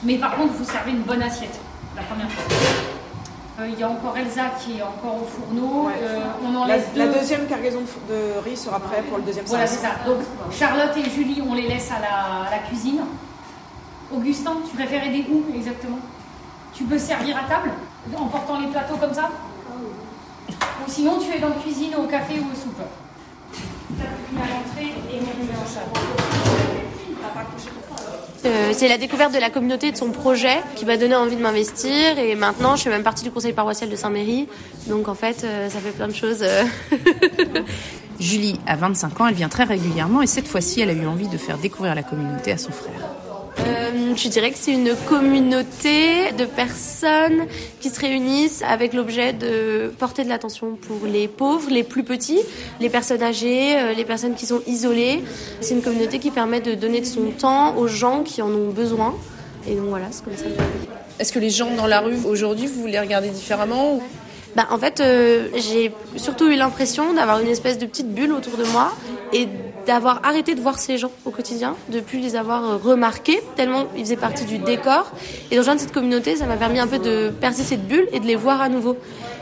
Mais 0.02 0.16
par 0.16 0.36
contre, 0.36 0.52
vous 0.54 0.64
servez 0.64 0.90
une 0.90 1.02
bonne 1.02 1.22
assiette 1.22 1.58
la 1.96 2.02
première 2.02 2.30
fois. 2.30 2.44
Euh, 3.60 3.68
Il 3.72 3.78
y 3.78 3.82
a 3.82 3.88
encore 3.88 4.16
Elsa 4.18 4.46
qui 4.60 4.78
est 4.78 4.82
encore 4.82 5.22
au 5.22 5.24
fourneau. 5.24 5.88
Euh, 5.88 6.20
on 6.44 6.54
en 6.56 6.66
La, 6.66 6.76
laisse 6.76 6.86
la 6.96 7.06
deux. 7.06 7.14
deuxième 7.20 7.46
cargaison 7.46 7.80
de, 8.08 8.40
riz 8.44 8.56
sera 8.56 8.80
prête 8.80 9.06
pour 9.08 9.18
le 9.18 9.24
deuxième 9.24 9.44
Voilà, 9.46 9.66
c'est 9.66 9.78
service. 9.78 9.98
ça. 10.04 10.10
Donc, 10.10 10.18
Charlotte 10.52 10.96
et 10.96 11.08
Julie, 11.08 11.40
on 11.48 11.54
les 11.54 11.68
laisse 11.68 11.90
à 11.90 12.00
la, 12.00 12.48
à 12.48 12.50
la 12.50 12.58
cuisine. 12.68 13.00
Augustin, 14.12 14.54
tu 14.68 14.76
préfères 14.76 15.04
aider 15.06 15.24
où 15.30 15.42
exactement? 15.56 15.98
Tu 16.74 16.84
peux 16.84 16.98
servir 16.98 17.36
à 17.36 17.48
table 17.48 17.70
en 18.16 18.26
portant 18.26 18.58
les 18.60 18.66
plateaux 18.66 18.96
comme 18.96 19.14
ça? 19.14 19.30
Ou 20.86 20.88
sinon, 20.90 21.18
tu 21.18 21.34
es 21.34 21.38
dans 21.38 21.48
la 21.48 21.54
cuisine, 21.54 21.94
au 21.96 22.02
café 22.06 22.34
ou 22.40 22.52
au 22.52 22.54
soupe 22.54 22.80
Euh, 28.46 28.72
c'est 28.72 28.88
la 28.88 28.98
découverte 28.98 29.32
de 29.32 29.38
la 29.38 29.48
communauté 29.48 29.88
et 29.88 29.92
de 29.92 29.96
son 29.96 30.10
projet 30.10 30.58
qui 30.76 30.84
m'a 30.84 30.96
donné 30.98 31.14
envie 31.16 31.36
de 31.36 31.40
m'investir. 31.40 32.18
Et 32.18 32.34
maintenant, 32.34 32.76
je 32.76 32.82
fais 32.82 32.90
même 32.90 33.02
partie 33.02 33.24
du 33.24 33.30
conseil 33.30 33.52
paroissial 33.52 33.88
de 33.88 33.96
Saint-Méry. 33.96 34.48
Donc 34.86 35.08
en 35.08 35.14
fait, 35.14 35.44
euh, 35.44 35.70
ça 35.70 35.78
fait 35.78 35.92
plein 35.92 36.08
de 36.08 36.14
choses. 36.14 36.42
euh. 36.42 36.64
Julie 38.20 38.60
a 38.66 38.76
25 38.76 39.20
ans, 39.20 39.26
elle 39.26 39.34
vient 39.34 39.48
très 39.48 39.64
régulièrement 39.64 40.22
et 40.22 40.26
cette 40.26 40.46
fois-ci, 40.46 40.80
elle 40.80 40.90
a 40.90 40.92
eu 40.92 41.06
envie 41.06 41.26
de 41.26 41.36
faire 41.36 41.58
découvrir 41.58 41.94
la 41.94 42.02
communauté 42.02 42.52
à 42.52 42.58
son 42.58 42.70
frère. 42.70 43.13
Euh, 43.60 44.14
je 44.16 44.28
dirais 44.28 44.50
que 44.50 44.58
c'est 44.58 44.72
une 44.72 44.94
communauté 45.08 46.32
de 46.36 46.44
personnes 46.44 47.46
qui 47.80 47.88
se 47.90 48.00
réunissent 48.00 48.62
avec 48.68 48.92
l'objet 48.92 49.32
de 49.32 49.92
porter 49.98 50.24
de 50.24 50.28
l'attention 50.28 50.76
pour 50.76 51.06
les 51.06 51.28
pauvres, 51.28 51.70
les 51.70 51.84
plus 51.84 52.02
petits, 52.02 52.40
les 52.80 52.90
personnes 52.90 53.22
âgées, 53.22 53.76
euh, 53.78 53.92
les 53.92 54.04
personnes 54.04 54.34
qui 54.34 54.46
sont 54.46 54.60
isolées. 54.66 55.22
C'est 55.60 55.74
une 55.74 55.82
communauté 55.82 56.18
qui 56.18 56.30
permet 56.30 56.60
de 56.60 56.74
donner 56.74 57.00
de 57.00 57.06
son 57.06 57.30
temps 57.30 57.76
aux 57.76 57.86
gens 57.86 58.22
qui 58.22 58.42
en 58.42 58.50
ont 58.50 58.70
besoin. 58.70 59.14
Et 59.68 59.74
donc 59.76 59.86
voilà, 59.88 60.06
c'est 60.10 60.24
comme 60.24 60.36
ça. 60.36 60.44
Est-ce 61.18 61.32
que 61.32 61.38
les 61.38 61.50
gens 61.50 61.70
dans 61.76 61.86
la 61.86 62.00
rue 62.00 62.16
aujourd'hui, 62.26 62.66
vous 62.66 62.86
les 62.86 62.98
regardez 62.98 63.28
différemment 63.30 63.94
ou- 63.94 64.02
Bah, 64.56 64.66
en 64.70 64.78
fait, 64.78 65.00
euh, 65.00 65.48
j'ai 65.56 65.92
surtout 66.16 66.48
eu 66.48 66.56
l'impression 66.56 67.12
d'avoir 67.14 67.38
une 67.40 67.48
espèce 67.48 67.78
de 67.78 67.86
petite 67.86 68.12
bulle 68.12 68.32
autour 68.32 68.56
de 68.56 68.64
moi 68.64 68.92
et 69.32 69.48
d'avoir 69.86 70.20
arrêté 70.24 70.54
de 70.54 70.60
voir 70.60 70.78
ces 70.78 70.98
gens 70.98 71.10
au 71.24 71.30
quotidien, 71.30 71.76
de 71.88 72.00
plus 72.00 72.18
les 72.18 72.36
avoir 72.36 72.64
euh, 72.64 72.76
remarqués, 72.76 73.40
tellement 73.56 73.86
ils 73.96 74.04
faisaient 74.04 74.16
partie 74.16 74.44
du 74.44 74.58
décor. 74.58 75.10
Et 75.50 75.54
de 75.54 75.60
rejoindre 75.60 75.80
cette 75.80 75.92
communauté, 75.92 76.36
ça 76.36 76.46
m'a 76.46 76.56
permis 76.56 76.78
un 76.78 76.86
peu 76.86 76.98
de 76.98 77.30
percer 77.40 77.62
cette 77.62 77.86
bulle 77.86 78.08
et 78.12 78.20
de 78.20 78.26
les 78.26 78.36
voir 78.36 78.60
à 78.60 78.68
nouveau. 78.68 78.96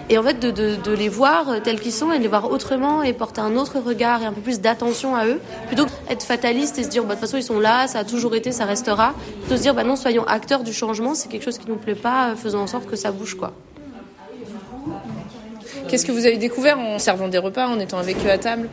Et 0.08 0.18
en 0.18 0.22
fait, 0.22 0.38
de, 0.38 0.92
les 0.94 1.08
voir 1.08 1.48
euh, 1.48 1.60
tels 1.60 1.80
qu'ils 1.80 1.92
sont 1.92 2.12
et 2.12 2.18
de 2.18 2.22
les 2.22 2.28
voir 2.28 2.50
autrement 2.50 3.02
et 3.02 3.12
porter 3.12 3.40
un 3.40 3.56
autre 3.56 3.78
regard 3.78 4.22
et 4.22 4.26
un 4.26 4.32
peu 4.32 4.40
plus 4.40 4.60
d'attention 4.60 5.14
à 5.14 5.26
eux, 5.26 5.40
plutôt 5.68 5.86
qu'être 5.86 6.24
fataliste 6.24 6.78
et 6.78 6.82
se 6.82 6.88
dire, 6.88 7.02
bah, 7.04 7.14
de 7.14 7.20
toute 7.20 7.28
façon, 7.28 7.36
ils 7.36 7.42
sont 7.42 7.60
là, 7.60 7.86
ça 7.86 8.00
a 8.00 8.04
toujours 8.04 8.34
été, 8.34 8.52
ça 8.52 8.64
restera. 8.64 9.14
Plutôt 9.40 9.56
se 9.56 9.62
dire, 9.62 9.74
bah 9.74 9.84
non, 9.84 9.96
soyons 9.96 10.24
acteurs 10.24 10.64
du 10.64 10.72
changement, 10.72 11.14
c'est 11.14 11.28
quelque 11.28 11.44
chose 11.44 11.58
qui 11.58 11.68
nous 11.68 11.76
plaît 11.76 11.94
pas, 11.94 12.30
euh, 12.30 12.36
faisons 12.36 12.58
en 12.58 12.66
sorte 12.66 12.86
que 12.86 12.96
ça 12.96 13.12
bouge, 13.12 13.36
quoi. 13.36 13.52
Qu'est-ce 15.88 16.04
que 16.04 16.12
vous 16.12 16.26
avez 16.26 16.36
découvert 16.36 16.78
en 16.78 16.98
servant 16.98 17.28
des 17.28 17.38
repas, 17.38 17.66
en 17.68 17.78
étant 17.78 17.98
avec 17.98 18.16
eux 18.26 18.30
à 18.30 18.38
table? 18.38 18.68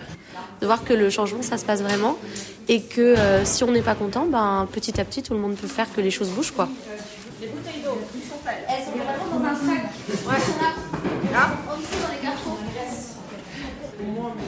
De 0.62 0.66
voir 0.66 0.84
que 0.84 0.94
le 0.94 1.10
changement, 1.10 1.42
ça 1.42 1.58
se 1.58 1.66
passe 1.66 1.82
vraiment 1.82 2.18
et 2.68 2.82
que 2.82 3.02
euh, 3.02 3.46
si 3.46 3.64
on 3.64 3.72
n'est 3.72 3.82
pas 3.82 3.96
content, 3.96 4.26
ben, 4.26 4.68
petit 4.72 5.00
à 5.00 5.06
petit, 5.06 5.24
tout 5.24 5.34
le 5.34 5.40
monde 5.40 5.56
peut 5.56 5.68
faire 5.68 5.92
que 5.94 6.02
les 6.02 6.12
choses 6.12 6.30
bougent. 6.30 6.52
Quoi. 6.52 6.70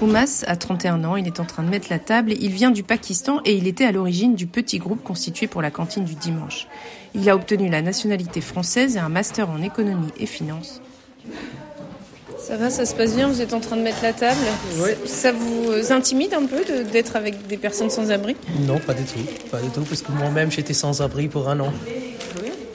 Oumas 0.02 0.44
a 0.48 0.56
31 0.56 1.04
ans, 1.04 1.16
il 1.16 1.28
est 1.28 1.40
en 1.40 1.46
train 1.46 1.64
de 1.64 1.70
mettre 1.70 1.88
la 1.90 2.00
table, 2.00 2.34
il 2.34 2.52
vient 2.52 2.72
du 2.72 2.84
Pakistan 2.84 3.40
et 3.46 3.54
il 3.54 3.68
était 3.68 3.86
à 3.86 3.92
l'origine 3.92 4.36
du 4.36 4.48
petit 4.48 4.80
groupe 4.80 5.04
constitué 5.04 5.48
pour 5.48 5.62
la 5.62 5.72
cantine 5.72 6.06
du 6.06 6.16
dimanche. 6.16 6.68
Il 7.14 7.30
a 7.30 7.36
obtenu 7.36 7.70
la 7.70 7.82
nationalité 7.82 8.42
française 8.42 8.96
et 8.96 9.00
un 9.00 9.10
master 9.10 9.50
en 9.50 9.62
économie 9.62 10.12
et 10.18 10.26
finance. 10.26 10.82
Ça 12.52 12.58
va, 12.58 12.70
ça 12.70 12.86
se 12.86 12.94
passe 12.94 13.16
bien, 13.16 13.30
vous 13.30 13.40
êtes 13.40 13.54
en 13.54 13.62
train 13.62 13.78
de 13.78 13.82
mettre 13.82 14.04
la 14.04 14.12
table 14.12 14.36
Ouais. 14.80 14.98
Ça 15.06 15.32
vous 15.32 15.94
intimide 15.94 16.34
un 16.34 16.46
peu 16.46 16.66
de- 16.66 16.84
d'être 16.84 17.16
avec 17.16 17.48
des 17.48 17.56
personnes 17.56 17.90
sans 17.90 18.12
abri? 18.12 18.36
Non, 18.68 18.78
pas 18.78 18.94
du 18.94 19.04
tout. 19.04 19.20
Pas 19.50 19.60
du 19.62 19.70
tout, 19.70 19.84
parce 19.84 20.02
que 20.02 20.12
moi-même, 20.12 20.52
j'étais 20.52 20.74
sans 20.74 21.02
abri 21.02 21.30
pour 21.30 21.48
un 21.48 21.58
an. 21.62 21.72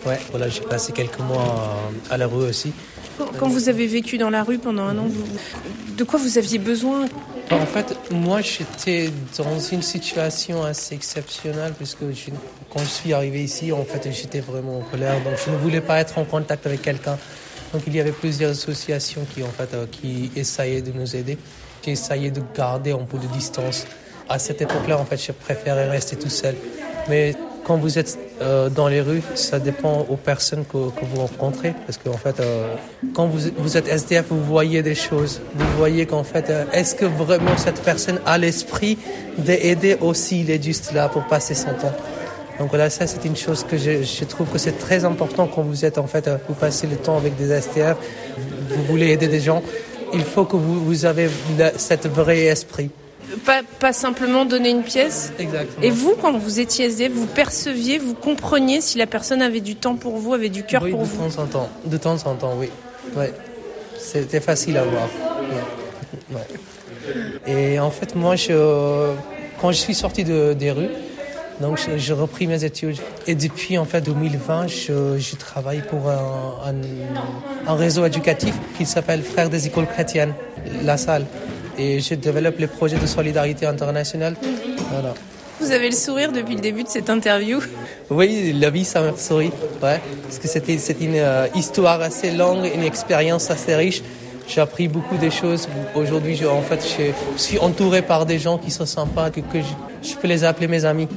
Ouais, 0.07 0.19
voilà, 0.31 0.49
j'ai 0.49 0.63
passé 0.63 0.93
quelques 0.93 1.19
mois 1.19 1.77
à 2.09 2.17
la 2.17 2.27
rue 2.27 2.47
aussi. 2.49 2.73
Quand- 3.19 3.27
Quand 3.39 3.49
vous 3.49 3.69
avez 3.69 3.87
vécu 3.87 4.17
dans 4.17 4.31
la 4.31 4.45
rue 4.45 4.57
pendant 4.57 4.85
un 4.85 4.97
an, 4.97 5.05
vous, 5.11 5.25
de 5.95 6.05
quoi 6.05 6.19
vous 6.19 6.39
aviez 6.39 6.59
besoin? 6.59 7.05
En 7.51 7.67
fait, 7.67 7.95
moi, 8.11 8.41
j'étais 8.41 9.11
dans 9.37 9.61
une 9.61 9.83
situation 9.83 10.65
assez 10.65 10.95
exceptionnelle 10.95 11.75
puisque 11.77 12.01
je- 12.15 12.31
quand 12.73 12.81
je 12.81 12.89
suis 12.89 13.13
arrivé 13.13 13.45
ici, 13.45 13.73
en 13.73 13.85
fait, 13.85 14.09
j'étais 14.11 14.41
vraiment 14.41 14.79
en 14.79 14.83
colère, 14.91 15.17
donc 15.23 15.35
je 15.45 15.51
ne 15.51 15.57
voulais 15.59 15.83
pas 15.83 15.99
être 16.01 16.17
en 16.17 16.25
contact 16.25 16.65
avec 16.67 16.81
quelqu'un. 16.81 17.19
Donc 17.77 17.83
il 17.87 17.95
y 17.95 18.01
avait 18.01 18.13
plusieurs 18.13 18.53
associations 18.53 19.27
qui, 19.35 19.43
en 19.43 19.49
fait, 19.49 19.75
euh, 19.75 19.85
qui 19.91 20.31
essayaient 20.35 20.81
de 20.81 20.93
nous 20.93 21.15
aider. 21.15 21.37
J'ai 21.85 21.91
essayé 21.91 22.31
de 22.31 22.41
garder 22.57 22.93
un 22.93 23.05
peu 23.05 23.19
de 23.19 23.27
distance. 23.27 23.87
À 24.31 24.39
cette 24.39 24.63
époque-là, 24.63 24.99
en 24.99 25.05
fait, 25.05 25.19
je 25.19 25.31
préférais 25.31 25.91
rester 25.91 26.17
tout 26.17 26.31
seul. 26.31 26.55
Mais 27.11 27.35
quand 27.67 27.77
vous 27.77 27.99
êtes 27.99 28.19
euh, 28.41 28.71
dans 28.71 28.89
les 28.89 29.03
rues, 29.03 29.21
ça 29.35 29.59
dépend 29.59 30.07
aux 30.09 30.17
personnes 30.17 30.65
que, 30.65 30.79
vous 30.79 31.21
rencontrez. 31.21 31.75
Parce 31.85 31.99
qu'en 31.99 32.17
fait, 32.17 32.41
euh, 32.41 32.75
quand 33.13 33.27
vous, 33.27 33.77
êtes 33.77 33.89
SDF, 33.89 34.25
vous 34.31 34.43
voyez 34.43 34.83
des 34.83 34.95
choses. 34.95 35.43
Vous 35.55 35.77
voyez 35.77 36.07
qu'en 36.07 36.25
fait, 36.25 36.51
est-ce 36.73 36.95
que 36.95 37.05
vraiment 37.05 37.59
cette 37.59 37.83
personne 37.83 38.21
a 38.25 38.39
l'esprit 38.39 38.97
d'aider 39.37 39.99
aussi 40.01 40.41
Il 40.41 40.51
est 40.51 40.65
juste 40.65 40.95
là 40.95 41.11
pour 41.11 41.27
passer 41.27 41.55
son 41.55 41.75
temps? 41.75 41.95
Donc 42.59 42.71
voilà, 42.71 42.89
ça 42.91 43.07
c'est 43.07 43.25
une 43.25 43.37
chose 43.37 43.65
que 43.65 43.77
je, 43.77 44.03
je 44.03 44.25
trouve 44.25 44.49
que 44.49 44.59
c'est 44.59 44.79
très 44.79 45.05
important 45.05 45.47
quand 45.47 45.63
vous 45.63 45.85
êtes 45.85 45.99
en 45.99 46.07
fait, 46.07 46.27
euh, 46.27 46.39
vous 46.49 46.55
passez 46.55 46.87
le 46.87 46.97
temps 46.97 47.17
avec 47.17 47.37
des 47.37 47.51
SDF, 47.51 47.97
vous 48.71 48.83
voulez 48.85 49.11
aider 49.11 49.29
des 49.29 49.41
gens, 49.41 49.63
il 50.15 50.25
faut 50.25 50.45
que 50.45 50.57
vous, 50.57 50.83
vous 50.85 51.05
avez 51.05 51.29
cette 51.77 52.07
vrai 52.07 52.45
esprit. 52.45 52.91
pas, 53.45 53.61
pas 53.79 53.93
simplement 53.93 54.47
donner 54.47 54.71
une 54.71 54.83
pièce. 54.85 55.33
Exactement. 55.39 55.83
Et 55.83 55.91
vous, 55.91 56.15
quand 56.21 56.37
vous 56.39 56.61
étiez 56.61 56.87
SDF, 56.87 57.13
vous 57.13 57.27
perceviez, 57.27 57.99
vous 57.99 58.15
compreniez 58.15 58.81
si 58.81 58.97
la 58.97 59.07
personne 59.07 59.43
avait 59.43 59.61
du 59.61 59.77
temps 59.77 59.97
pour 59.97 60.17
vous, 60.17 60.33
avait 60.33 60.49
du 60.49 60.63
cœur 60.65 60.83
oui, 60.83 60.93
pour 60.93 61.01
de 61.01 61.07
vous. 61.07 61.29
temps 61.29 61.43
en 61.43 61.47
temps. 61.47 61.69
De 61.85 61.97
temps 61.99 62.17
en 62.27 62.35
temps, 62.37 62.55
oui. 62.57 62.71
Ouais. 63.15 63.33
C'était 63.99 64.41
facile 64.41 64.79
à 64.79 64.85
voir. 64.85 65.09
Ouais. 66.31 66.37
Ouais. 66.37 67.53
Et 67.75 67.79
en 67.79 67.91
fait, 67.91 68.15
moi, 68.15 68.37
je, 68.37 69.13
quand 69.61 69.73
je 69.73 69.77
suis 69.77 69.95
sorti 69.95 70.25
de, 70.25 70.55
des 70.55 70.71
rues, 70.71 70.89
donc 71.61 71.79
je- 71.79 71.97
j'ai 71.99 72.13
repris 72.13 72.47
mes 72.47 72.65
études. 72.65 72.99
Et 73.27 73.35
depuis 73.35 73.79
en 73.79 73.85
fait 73.85 74.01
2020, 74.01 74.67
je, 74.67 75.19
je 75.19 75.37
travaille 75.37 75.83
pour 75.83 76.09
un, 76.09 76.71
un- 76.71 77.71
un 77.73 77.75
réseau 77.75 78.05
éducatif 78.05 78.55
qui 78.77 78.87
s'appelle 78.87 79.23
Frères 79.23 79.49
des 79.51 79.67
écoles 79.67 79.87
chrétiennes, 79.87 80.35
la 80.85 80.97
salle. 80.97 81.25
Et 81.79 82.01
je 82.01 82.15
développe 82.15 82.59
les 82.59 82.67
projets 82.67 82.97
de 82.99 83.07
solidarité 83.07 83.67
internationale. 83.67 84.35
Voilà. 84.93 85.15
Vous 85.61 85.71
avez 85.73 85.89
le 85.89 85.97
sourire 85.97 86.33
depuis 86.33 86.55
le 86.55 86.61
début 86.61 86.83
de 86.85 86.89
cette 86.89 87.09
interview. 87.09 87.61
Oui, 88.11 88.53
la 88.59 88.69
vie, 88.71 88.85
ça 88.85 89.01
me 89.01 89.17
sourit. 89.17 89.51
Ouais, 89.83 90.01
parce 90.23 90.39
que 90.39 90.49
c'était 90.49 90.77
c'est 90.79 91.01
une 91.01 91.15
euh, 91.17 91.47
histoire 91.55 92.01
assez 92.03 92.31
longue, 92.31 92.67
une 92.75 92.83
expérience 92.83 93.51
assez 93.51 93.75
riche. 93.75 94.03
J'ai 94.49 94.61
appris 94.61 94.89
beaucoup 94.89 95.17
de 95.17 95.29
choses. 95.29 95.69
Aujourd'hui, 95.95 96.37
je, 96.37 96.47
en 96.47 96.63
fait, 96.63 96.81
je, 96.85 97.13
suis 97.41 97.59
entouré 97.59 98.03
par 98.03 98.27
des 98.27 98.39
gens 98.39 98.59
qui 98.59 98.71
sont 98.71 98.87
sympas, 98.87 99.31
que, 99.31 99.41
que 99.41 99.61
je, 99.61 100.09
je 100.09 100.15
peux 100.15 100.29
les 100.29 100.45
appeler 100.45 100.69
mes 100.69 100.85
amis. 100.85 101.09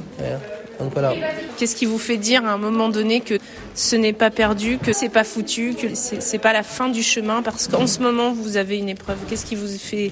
Donc 0.79 0.93
voilà. 0.93 1.13
Qu'est-ce 1.57 1.75
qui 1.75 1.85
vous 1.85 1.99
fait 1.99 2.17
dire 2.17 2.45
à 2.45 2.53
un 2.53 2.57
moment 2.57 2.89
donné 2.89 3.19
que 3.21 3.37
ce 3.75 3.95
n'est 3.95 4.13
pas 4.13 4.29
perdu, 4.31 4.77
que 4.77 4.93
c'est 4.93 5.09
pas 5.09 5.23
foutu, 5.25 5.75
que 5.75 5.87
c'est 5.93 6.37
pas 6.37 6.53
la 6.53 6.63
fin 6.63 6.87
du 6.89 7.03
chemin? 7.03 7.41
Parce 7.43 7.67
qu'en 7.67 7.85
ce 7.85 7.99
moment, 7.99 8.31
vous 8.31 8.57
avez 8.57 8.77
une 8.77 8.89
épreuve. 8.89 9.17
Qu'est-ce 9.29 9.45
qui 9.45 9.55
vous 9.55 9.67
fait 9.67 10.11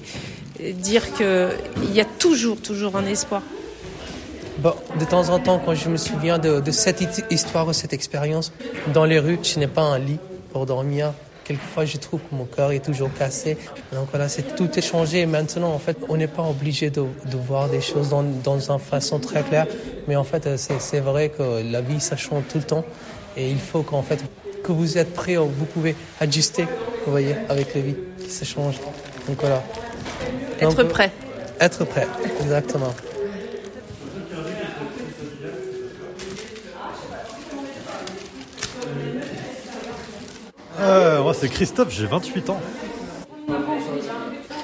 euh, 0.60 0.72
dire 0.72 1.12
qu'il 1.14 1.94
y 1.94 2.00
a 2.00 2.04
toujours, 2.04 2.60
toujours 2.60 2.96
un 2.96 3.06
espoir? 3.06 3.42
Bon, 4.58 4.74
de 4.98 5.04
temps 5.04 5.28
en 5.30 5.38
temps, 5.38 5.60
quand 5.64 5.74
je 5.74 5.88
me 5.88 5.96
souviens 5.96 6.38
de, 6.38 6.60
de 6.60 6.70
cette 6.70 7.00
hi- 7.00 7.24
histoire, 7.30 7.64
de 7.66 7.72
cette 7.72 7.92
expérience, 7.92 8.52
dans 8.92 9.04
les 9.04 9.18
rues, 9.18 9.38
je 9.42 9.58
n'ai 9.58 9.68
pas 9.68 9.82
un 9.82 9.98
lit 9.98 10.18
pour 10.52 10.66
dormir. 10.66 11.12
Quelquefois, 11.48 11.86
je 11.86 11.96
trouve 11.96 12.20
que 12.20 12.34
mon 12.34 12.44
cœur 12.44 12.72
est 12.72 12.84
toujours 12.84 13.10
cassé. 13.18 13.56
Donc 13.94 14.08
voilà, 14.10 14.28
c'est 14.28 14.54
tout 14.54 14.68
est 14.78 14.82
changé. 14.82 15.24
Maintenant, 15.24 15.72
en 15.72 15.78
fait, 15.78 15.96
on 16.10 16.18
n'est 16.18 16.26
pas 16.26 16.42
obligé 16.42 16.90
de, 16.90 17.00
de 17.00 17.36
voir 17.38 17.70
des 17.70 17.80
choses 17.80 18.10
dans, 18.10 18.22
dans 18.22 18.60
une 18.70 18.78
façon 18.78 19.18
très 19.18 19.42
claire. 19.42 19.66
Mais 20.06 20.14
en 20.16 20.24
fait, 20.24 20.46
euh, 20.46 20.58
c'est 20.58 21.00
vrai 21.00 21.30
que 21.30 21.62
la 21.72 21.80
vie, 21.80 22.00
ça 22.00 22.16
change 22.16 22.42
tout 22.50 22.58
le 22.58 22.64
temps. 22.64 22.84
Et 23.34 23.50
il 23.50 23.58
faut 23.58 23.82
qu'en 23.82 24.02
fait, 24.02 24.22
que 24.62 24.72
vous 24.72 24.98
êtes 24.98 25.14
prêt, 25.14 25.36
vous 25.36 25.64
pouvez 25.64 25.96
ajuster, 26.20 26.66
vous 27.06 27.12
voyez, 27.12 27.34
avec 27.48 27.74
la 27.74 27.80
vie 27.80 27.96
qui 28.18 28.30
se 28.30 28.44
change. 28.44 28.74
Donc 29.26 29.40
voilà. 29.40 29.62
Être 30.60 30.76
Donc, 30.76 30.88
prêt. 30.88 31.10
Être 31.60 31.84
prêt, 31.86 32.06
exactement. 32.42 32.92
Euh, 40.80 41.17
moi, 41.28 41.36
c'est 41.38 41.50
Christophe, 41.50 41.90
j'ai 41.90 42.06
28 42.06 42.48
ans. 42.48 42.60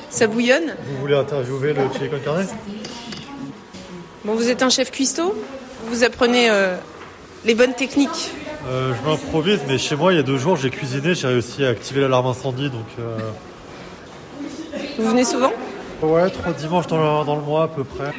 Ça 0.09 0.27
bouillonne 0.27 0.75
Vous 0.89 0.97
voulez 0.99 1.15
interviewer 1.15 1.75
le 1.75 1.83
chili 1.93 2.09
con 2.09 2.17
carne 2.25 2.47
Bon, 4.25 4.35
vous 4.35 4.49
êtes 4.49 4.63
un 4.63 4.71
chef 4.71 4.91
cuistot. 4.91 5.35
Vous 5.89 6.05
apprenez 6.05 6.49
euh, 6.49 6.75
les 7.45 7.55
bonnes 7.55 7.75
techniques. 7.75 8.31
Euh, 8.67 8.95
Je 8.95 9.07
m'improvise, 9.07 9.61
mais 9.69 9.77
chez 9.77 9.95
moi, 9.95 10.15
il 10.15 10.17
y 10.17 10.19
a 10.19 10.23
deux 10.23 10.39
jours, 10.39 10.57
j'ai 10.57 10.71
cuisiné, 10.71 11.15
j'ai 11.15 11.27
réussi 11.27 11.67
à 11.67 11.69
activer 11.69 12.01
l'alarme 12.01 12.29
incendie, 12.29 12.71
donc... 12.71 12.87
Euh... 12.99 13.19
Vous 14.99 15.11
venez 15.11 15.25
souvent 15.25 15.53
Ouais, 16.01 16.31
trois 16.31 16.55
dimanches 16.55 16.87
dans 16.87 16.97
le, 17.21 17.27
dans 17.27 17.37
le 17.37 17.43
mois 17.43 17.65
à 17.65 17.69
peu 17.69 17.85
près. 17.85 18.11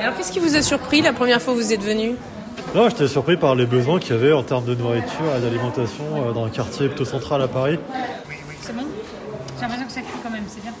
Alors, 0.00 0.16
qu'est-ce 0.16 0.32
qui 0.32 0.40
vous 0.40 0.56
a 0.56 0.62
surpris 0.62 1.02
la 1.02 1.12
première 1.12 1.42
fois 1.42 1.52
que 1.52 1.58
vous 1.58 1.74
êtes 1.74 1.82
venu? 1.82 2.14
Non, 2.72 2.88
j'étais 2.88 3.08
surpris 3.08 3.36
par 3.36 3.56
les 3.56 3.66
besoins 3.66 3.98
qu'il 3.98 4.14
y 4.14 4.18
avait 4.18 4.32
en 4.32 4.44
termes 4.44 4.64
de 4.64 4.76
nourriture 4.76 5.34
et 5.36 5.40
d'alimentation 5.40 6.04
euh, 6.16 6.32
dans 6.32 6.44
un 6.44 6.50
quartier 6.50 6.86
plutôt 6.86 7.04
central 7.04 7.42
à 7.42 7.48
Paris. 7.48 7.80
C'est 8.60 8.72
bon 8.72 8.84
J'ai 9.56 9.62
l'impression 9.62 9.86
que 9.86 9.92
ça 9.92 10.00
cuit 10.02 10.20
quand 10.22 10.30
même, 10.30 10.44
c'est 10.46 10.62
bien. 10.62 10.72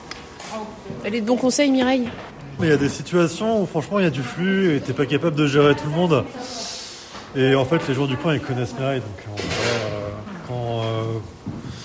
Elle 1.04 1.16
est 1.16 1.20
de 1.20 1.26
bons 1.26 1.36
conseils, 1.36 1.70
Mireille. 1.70 2.08
Il 2.60 2.68
y 2.68 2.72
a 2.72 2.76
des 2.76 2.88
situations 2.88 3.62
où 3.62 3.66
franchement 3.66 3.98
il 3.98 4.04
y 4.04 4.06
a 4.06 4.10
du 4.10 4.22
flux 4.22 4.76
et 4.76 4.80
t'es 4.80 4.92
pas 4.92 5.06
capable 5.06 5.34
de 5.34 5.46
gérer 5.48 5.74
tout 5.74 5.86
le 5.86 5.96
monde. 5.96 6.24
Et 7.34 7.56
en 7.56 7.64
fait 7.64 7.86
les 7.88 7.94
gens 7.94 8.06
du 8.06 8.16
coin 8.16 8.34
ils 8.34 8.40
connaissent 8.40 8.78
Mireille 8.78 9.00
donc 9.00 9.24
en 9.28 9.36
vrai, 9.36 9.44
euh, 9.74 10.08
quand 10.46 10.80
euh, 10.82 11.02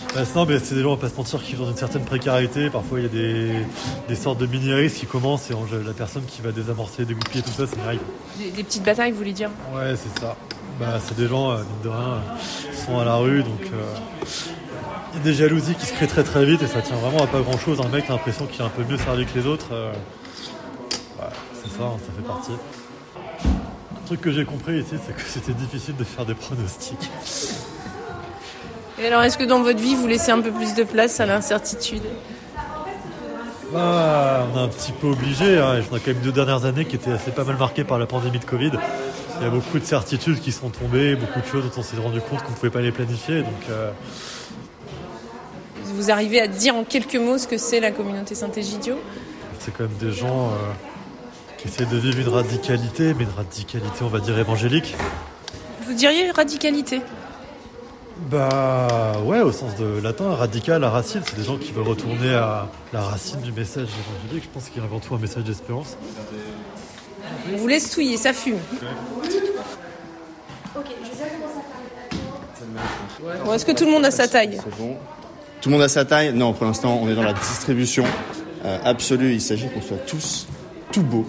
bah, 0.03 0.04
non, 0.35 0.45
mais 0.45 0.59
c'est 0.59 0.75
des 0.75 0.81
gens 0.81 0.91
on 0.91 0.95
va 0.95 1.01
pas 1.01 1.09
se 1.09 1.15
mentir 1.15 1.41
qui 1.43 1.51
vivent 1.51 1.61
dans 1.61 1.69
une 1.69 1.77
certaine 1.77 2.03
précarité. 2.03 2.69
Parfois 2.69 2.99
il 2.99 3.03
y 3.03 3.05
a 3.05 3.09
des, 3.09 3.51
des 4.07 4.15
sortes 4.15 4.37
de 4.39 4.45
mini-risques 4.45 4.97
qui 4.97 5.05
commencent 5.05 5.49
et 5.51 5.53
la 5.85 5.93
personne 5.93 6.23
qui 6.25 6.41
va 6.41 6.51
désamorcer, 6.51 7.05
dégoupiller 7.05 7.43
tout 7.43 7.51
ça 7.51 7.65
c'est 7.67 7.77
Mireille. 7.77 7.99
Des, 8.37 8.51
des 8.51 8.63
petites 8.63 8.83
batailles, 8.83 9.11
vous 9.11 9.17
voulez 9.17 9.33
dire? 9.33 9.49
Ouais 9.73 9.95
c'est 9.95 10.19
ça. 10.19 10.35
Bah 10.79 10.99
c'est 11.05 11.15
des 11.17 11.27
gens, 11.27 11.51
euh, 11.51 11.57
mine 11.57 11.65
de 11.83 11.89
rien, 11.89 11.99
euh, 11.99 12.71
qui 12.71 12.77
sont 12.77 12.99
à 12.99 13.05
la 13.05 13.15
rue 13.15 13.43
donc 13.43 13.61
euh, 13.73 13.95
il 15.13 15.17
y 15.19 15.21
a 15.21 15.23
des 15.23 15.33
jalousies 15.33 15.75
qui 15.75 15.85
se 15.85 15.93
créent 15.93 16.07
très 16.07 16.23
très 16.23 16.45
vite 16.45 16.61
et 16.61 16.67
ça 16.67 16.81
tient 16.81 16.97
vraiment 16.97 17.23
à 17.23 17.27
pas 17.27 17.39
grand 17.41 17.57
chose. 17.57 17.79
Un 17.81 17.87
mec 17.89 18.05
t'as 18.07 18.13
l'impression 18.13 18.45
qu'il 18.45 18.61
est 18.61 18.65
un 18.65 18.69
peu 18.69 18.83
mieux 18.83 18.97
servi 18.97 19.25
que 19.25 19.37
les 19.39 19.45
autres. 19.47 19.67
euh, 19.71 19.91
Ouais, 21.19 21.27
c'est 21.63 21.71
ça, 21.77 21.83
hein, 21.85 21.97
ça 22.05 22.11
fait 22.15 22.27
partie. 22.27 22.51
Un 23.13 24.05
truc 24.05 24.19
que 24.21 24.31
j'ai 24.31 24.43
compris 24.45 24.79
ici, 24.79 24.95
c'est 25.05 25.15
que 25.15 25.21
c'était 25.27 25.53
difficile 25.53 25.95
de 25.95 26.03
faire 26.03 26.25
des 26.25 26.35
pronostics. 26.35 27.09
Et 28.99 29.07
alors, 29.07 29.23
est-ce 29.23 29.37
que 29.37 29.43
dans 29.43 29.61
votre 29.61 29.79
vie, 29.79 29.95
vous 29.95 30.07
laissez 30.07 30.31
un 30.31 30.41
peu 30.41 30.51
plus 30.51 30.73
de 30.73 30.83
place 30.83 31.19
à 31.19 31.25
l'incertitude? 31.25 32.03
Bah, 33.73 34.47
on 34.53 34.57
est 34.57 34.61
un 34.61 34.67
petit 34.69 34.93
peu 34.93 35.07
obligé. 35.07 35.57
Hein. 35.57 35.81
On 35.91 35.95
a 35.95 35.99
quand 35.99 36.07
même 36.07 36.21
deux 36.21 36.31
dernières 36.31 36.63
années 36.65 36.85
qui 36.85 36.95
étaient 36.95 37.11
assez 37.11 37.31
pas 37.31 37.43
mal 37.43 37.57
marquées 37.57 37.83
par 37.83 37.99
la 37.99 38.05
pandémie 38.05 38.39
de 38.39 38.45
Covid. 38.45 38.71
Il 39.39 39.43
y 39.43 39.47
a 39.47 39.49
beaucoup 39.49 39.79
de 39.79 39.85
certitudes 39.85 40.39
qui 40.39 40.53
sont 40.53 40.69
tombées, 40.69 41.15
beaucoup 41.15 41.41
de 41.41 41.45
choses 41.45 41.65
dont 41.65 41.81
on 41.81 41.83
s'est 41.83 41.97
rendu 41.97 42.21
compte 42.21 42.41
qu'on 42.43 42.51
ne 42.51 42.55
pouvait 42.55 42.69
pas 42.69 42.79
les 42.79 42.93
planifier. 42.93 43.39
Donc, 43.39 43.69
euh, 43.69 43.91
Vous 45.83 46.09
arrivez 46.09 46.39
à 46.39 46.47
dire 46.47 46.75
en 46.75 46.85
quelques 46.85 47.17
mots 47.17 47.37
ce 47.37 47.47
que 47.47 47.57
c'est 47.57 47.81
la 47.81 47.91
communauté 47.91 48.33
Saint-Égidio? 48.33 48.95
C'est 49.59 49.71
quand 49.75 49.83
même 49.83 49.97
des 49.99 50.13
gens 50.13 50.51
euh, 50.51 50.53
qui 51.57 51.67
essaient 51.67 51.85
de 51.85 51.97
vivre 51.97 52.19
une 52.19 52.33
radicalité, 52.33 53.13
mais 53.13 53.25
une 53.25 53.35
radicalité, 53.35 54.03
on 54.03 54.07
va 54.07 54.19
dire, 54.19 54.39
évangélique. 54.39 54.95
Vous 55.85 55.93
diriez 55.93 56.31
radicalité? 56.31 57.01
Bah 58.17 59.17
ouais, 59.25 59.41
au 59.41 59.51
sens 59.51 59.75
de 59.75 59.99
latin, 60.01 60.33
radical, 60.35 60.81
la 60.81 60.89
racine, 60.89 61.21
c'est 61.25 61.35
des 61.37 61.43
gens 61.43 61.57
qui 61.57 61.71
veulent 61.73 61.87
retourner 61.87 62.33
à 62.33 62.67
la 62.93 63.01
racine 63.01 63.41
du 63.41 63.51
message 63.51 63.87
évangélique. 64.23 64.45
Je 64.45 64.49
pense 64.53 64.69
qu'il 64.69 64.81
y 64.81 64.85
a 64.85 64.87
avant 64.87 64.99
tout 64.99 65.13
un 65.15 65.19
message 65.19 65.43
d'espérance. 65.43 65.97
On 67.53 67.57
vous 67.57 67.67
laisse 67.67 67.89
touiller, 67.91 68.15
ça 68.17 68.31
fume. 68.31 68.57
Bon, 73.45 73.53
est-ce 73.53 73.65
que 73.65 73.71
tout 73.73 73.85
le 73.85 73.91
monde 73.91 74.05
a 74.05 74.11
sa 74.11 74.27
taille? 74.27 74.59
C'est 74.63 74.77
bon. 74.77 74.95
Tout 75.61 75.69
le 75.69 75.75
monde 75.75 75.83
a 75.83 75.89
sa 75.89 76.05
taille? 76.05 76.33
Non, 76.33 76.53
pour 76.53 76.65
l'instant, 76.65 76.99
on 77.01 77.09
est 77.09 77.15
dans 77.15 77.23
la 77.23 77.33
distribution 77.33 78.05
euh, 78.63 78.77
absolue. 78.83 79.33
Il 79.33 79.41
s'agit 79.41 79.67
qu'on 79.69 79.81
soit 79.81 79.97
tous 80.05 80.47
tout 80.91 81.03
beaux. 81.03 81.25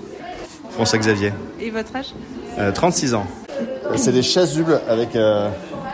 François 0.71 0.99
Xavier, 0.99 1.33
Et 1.61 1.71
votre 1.71 1.95
âge? 1.97 2.13
Euh, 2.59 2.71
36 2.71 3.15
ans. 3.15 3.27
Et 3.95 3.99
C'est 3.99 4.13
des 4.13 4.23
chasubles 4.23 4.81
avec 4.89 5.17
euh, 5.17 5.49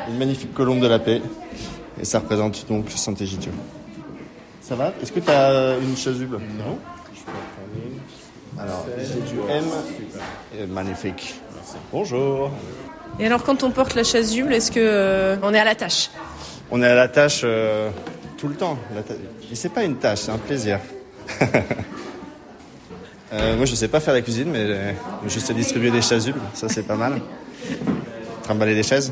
une 0.09 0.19
magnifique 0.19 0.53
colombe 0.55 0.81
de 0.81 0.87
la 0.87 0.99
paix. 0.99 1.21
Et 2.01 2.05
ça 2.05 2.19
représente 2.21 2.67
donc 2.69 2.87
Saint-Égidio. 2.95 3.53
Ça 4.61 4.75
va? 4.75 4.93
Est-ce 5.03 5.13
que 5.13 5.21
tu 5.21 5.31
as 5.31 5.77
une 5.79 5.97
chasuble 5.97 6.39
Non 6.59 6.79
Alors, 8.59 8.87
j'ai 8.99 9.21
du 9.33 9.39
M. 9.51 9.65
Et 10.59 10.67
magnifique. 10.67 11.35
Bonjour. 11.93 12.51
Et 13.21 13.27
alors, 13.27 13.43
quand 13.43 13.63
on 13.63 13.71
porte 13.71 13.95
la 13.95 14.05
chasuble, 14.05 14.53
est-ce 14.55 14.71
que 14.73 14.81
euh, 14.81 15.37
on 15.43 15.53
est 15.53 15.59
à 15.59 15.65
la 15.65 15.75
tâche? 15.75 16.11
On 16.71 16.83
est 16.83 16.87
à 16.87 16.95
la 16.95 17.09
tâche 17.09 17.43
euh, 17.45 17.91
tout 18.39 18.49
le 18.49 18.55
temps. 18.55 18.79
La 18.95 19.03
ta- 19.03 19.15
Et 19.51 19.55
c'est 19.55 19.69
pas 19.69 19.85
une 19.85 19.97
tâche, 19.97 20.21
c'est 20.21 20.33
un 20.33 20.39
plaisir. 20.39 20.79
Euh, 23.35 23.57
moi, 23.57 23.65
je 23.65 23.75
sais 23.75 23.89
pas 23.89 23.99
faire 23.99 24.13
la 24.13 24.21
cuisine, 24.21 24.51
mais 24.51 24.59
euh, 24.61 24.93
je 25.27 25.39
sais 25.39 25.55
distribuer 25.55 25.91
des 25.91 26.03
chasubles, 26.03 26.39
ça 26.53 26.69
c'est 26.69 26.83
pas 26.83 26.97
mal. 26.97 27.19
Trimballer 28.43 28.75
des 28.75 28.83
chaises. 28.83 29.11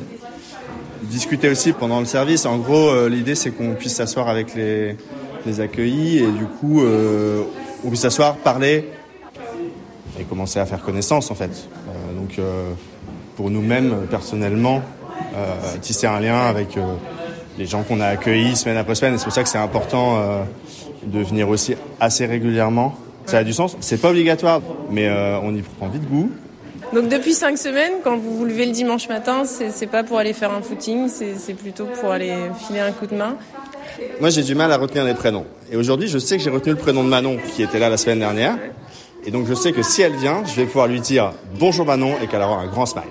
Discuter 1.10 1.48
aussi 1.48 1.72
pendant 1.72 1.98
le 1.98 2.06
service. 2.06 2.46
En 2.46 2.58
gros, 2.58 2.88
euh, 2.88 3.08
l'idée 3.08 3.34
c'est 3.34 3.50
qu'on 3.50 3.74
puisse 3.74 3.96
s'asseoir 3.96 4.28
avec 4.28 4.54
les, 4.54 4.96
les 5.44 5.60
accueillis 5.60 6.18
et 6.18 6.30
du 6.30 6.44
coup, 6.44 6.82
euh, 6.82 7.42
on 7.84 7.88
puisse 7.88 8.02
s'asseoir, 8.02 8.36
parler 8.36 8.88
et 10.20 10.22
commencer 10.22 10.60
à 10.60 10.66
faire 10.66 10.80
connaissance 10.82 11.32
en 11.32 11.34
fait. 11.34 11.50
Euh, 11.50 12.20
donc, 12.20 12.38
pour 13.34 13.50
nous-mêmes, 13.50 14.06
personnellement, 14.08 14.82
tisser 15.80 16.06
un 16.06 16.20
lien 16.20 16.42
avec 16.42 16.78
les 17.58 17.66
gens 17.66 17.82
qu'on 17.82 18.00
a 18.00 18.06
accueillis 18.06 18.54
semaine 18.54 18.76
après 18.76 18.94
semaine. 18.94 19.18
C'est 19.18 19.24
pour 19.24 19.32
ça 19.32 19.42
que 19.42 19.48
c'est 19.48 19.58
important 19.58 20.44
de 21.04 21.20
venir 21.20 21.48
aussi 21.48 21.74
assez 21.98 22.26
régulièrement. 22.26 22.94
Ça 23.24 23.38
a 23.38 23.44
du 23.44 23.54
sens. 23.54 23.76
C'est 23.80 24.00
pas 24.00 24.10
obligatoire, 24.10 24.60
mais 24.90 25.08
on 25.42 25.54
y 25.54 25.62
prend 25.62 25.88
vite 25.88 26.06
goût. 26.08 26.30
Donc 26.92 27.08
depuis 27.08 27.34
cinq 27.34 27.56
semaines, 27.56 27.92
quand 28.02 28.16
vous 28.16 28.36
vous 28.36 28.44
levez 28.44 28.66
le 28.66 28.72
dimanche 28.72 29.08
matin, 29.08 29.44
c'est 29.44 29.86
pas 29.86 30.02
pour 30.02 30.18
aller 30.18 30.32
faire 30.32 30.52
un 30.52 30.60
footing, 30.60 31.08
c'est 31.08 31.36
c'est 31.38 31.54
plutôt 31.54 31.86
pour 31.86 32.10
aller 32.10 32.34
filer 32.66 32.80
un 32.80 32.90
coup 32.90 33.06
de 33.06 33.14
main. 33.14 33.36
Moi, 34.20 34.30
j'ai 34.30 34.42
du 34.42 34.54
mal 34.54 34.72
à 34.72 34.76
retenir 34.76 35.04
les 35.04 35.14
prénoms. 35.14 35.46
Et 35.70 35.76
aujourd'hui, 35.76 36.08
je 36.08 36.18
sais 36.18 36.36
que 36.36 36.42
j'ai 36.42 36.50
retenu 36.50 36.72
le 36.72 36.78
prénom 36.78 37.04
de 37.04 37.08
Manon, 37.08 37.36
qui 37.54 37.62
était 37.62 37.78
là 37.78 37.88
la 37.90 37.96
semaine 37.96 38.18
dernière. 38.18 38.56
Et 39.24 39.30
donc, 39.30 39.46
je 39.46 39.54
sais 39.54 39.72
que 39.72 39.82
si 39.82 40.02
elle 40.02 40.16
vient, 40.16 40.42
je 40.46 40.54
vais 40.54 40.64
pouvoir 40.64 40.88
lui 40.88 41.00
dire 41.00 41.32
bonjour 41.58 41.86
Manon 41.86 42.14
et 42.22 42.26
qu'elle 42.26 42.42
aura 42.42 42.60
un 42.60 42.66
grand 42.66 42.86
smile. 42.86 43.04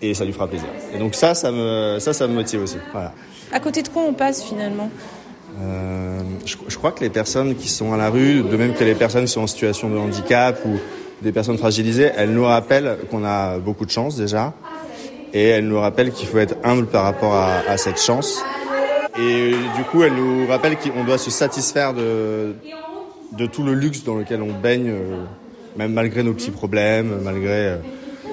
Et 0.00 0.14
ça 0.14 0.24
lui 0.24 0.32
fera 0.32 0.48
plaisir. 0.48 0.66
Et 0.92 0.98
donc 0.98 1.14
ça, 1.14 1.34
ça 1.34 1.52
me, 1.52 1.98
ça, 2.00 2.12
ça 2.12 2.26
me 2.26 2.34
motive 2.34 2.62
aussi. 2.62 2.76
Voilà. 2.92 3.12
À 3.52 3.60
côté 3.60 3.82
de 3.82 3.88
quoi 3.88 4.02
on 4.02 4.14
passe 4.14 4.42
finalement? 4.42 4.90
Euh, 5.60 6.20
je, 6.44 6.56
je 6.66 6.76
crois 6.76 6.90
que 6.90 7.00
les 7.00 7.10
personnes 7.10 7.54
qui 7.54 7.68
sont 7.68 7.92
à 7.92 7.96
la 7.96 8.10
rue, 8.10 8.42
de 8.42 8.56
même 8.56 8.74
que 8.74 8.82
les 8.82 8.96
personnes 8.96 9.26
qui 9.26 9.32
sont 9.32 9.42
en 9.42 9.46
situation 9.46 9.90
de 9.90 9.98
handicap 9.98 10.58
ou 10.66 10.78
des 11.22 11.32
personnes 11.32 11.58
fragilisées, 11.58 12.10
elles 12.16 12.32
nous 12.32 12.44
rappellent 12.44 12.98
qu'on 13.10 13.24
a 13.24 13.58
beaucoup 13.58 13.86
de 13.86 13.90
chance 13.90 14.16
déjà. 14.16 14.52
Et 15.32 15.48
elles 15.48 15.66
nous 15.66 15.80
rappellent 15.80 16.12
qu'il 16.12 16.28
faut 16.28 16.38
être 16.38 16.56
humble 16.62 16.86
par 16.86 17.04
rapport 17.04 17.34
à, 17.34 17.76
cette 17.78 17.98
chance. 17.98 18.42
Et 19.18 19.52
du 19.76 19.84
coup, 19.90 20.02
elles 20.02 20.14
nous 20.14 20.46
rappellent 20.46 20.76
qu'on 20.76 21.04
doit 21.04 21.18
se 21.18 21.30
satisfaire 21.30 21.94
de, 21.94 22.54
tout 23.50 23.62
le 23.62 23.74
luxe 23.74 24.04
dans 24.04 24.16
lequel 24.16 24.42
on 24.42 24.52
baigne, 24.52 24.90
euh, 24.90 25.24
même 25.76 25.92
malgré 25.92 26.22
nos 26.22 26.34
petits 26.34 26.50
problèmes, 26.50 27.20
malgré... 27.22 27.68
euh, 27.68 27.76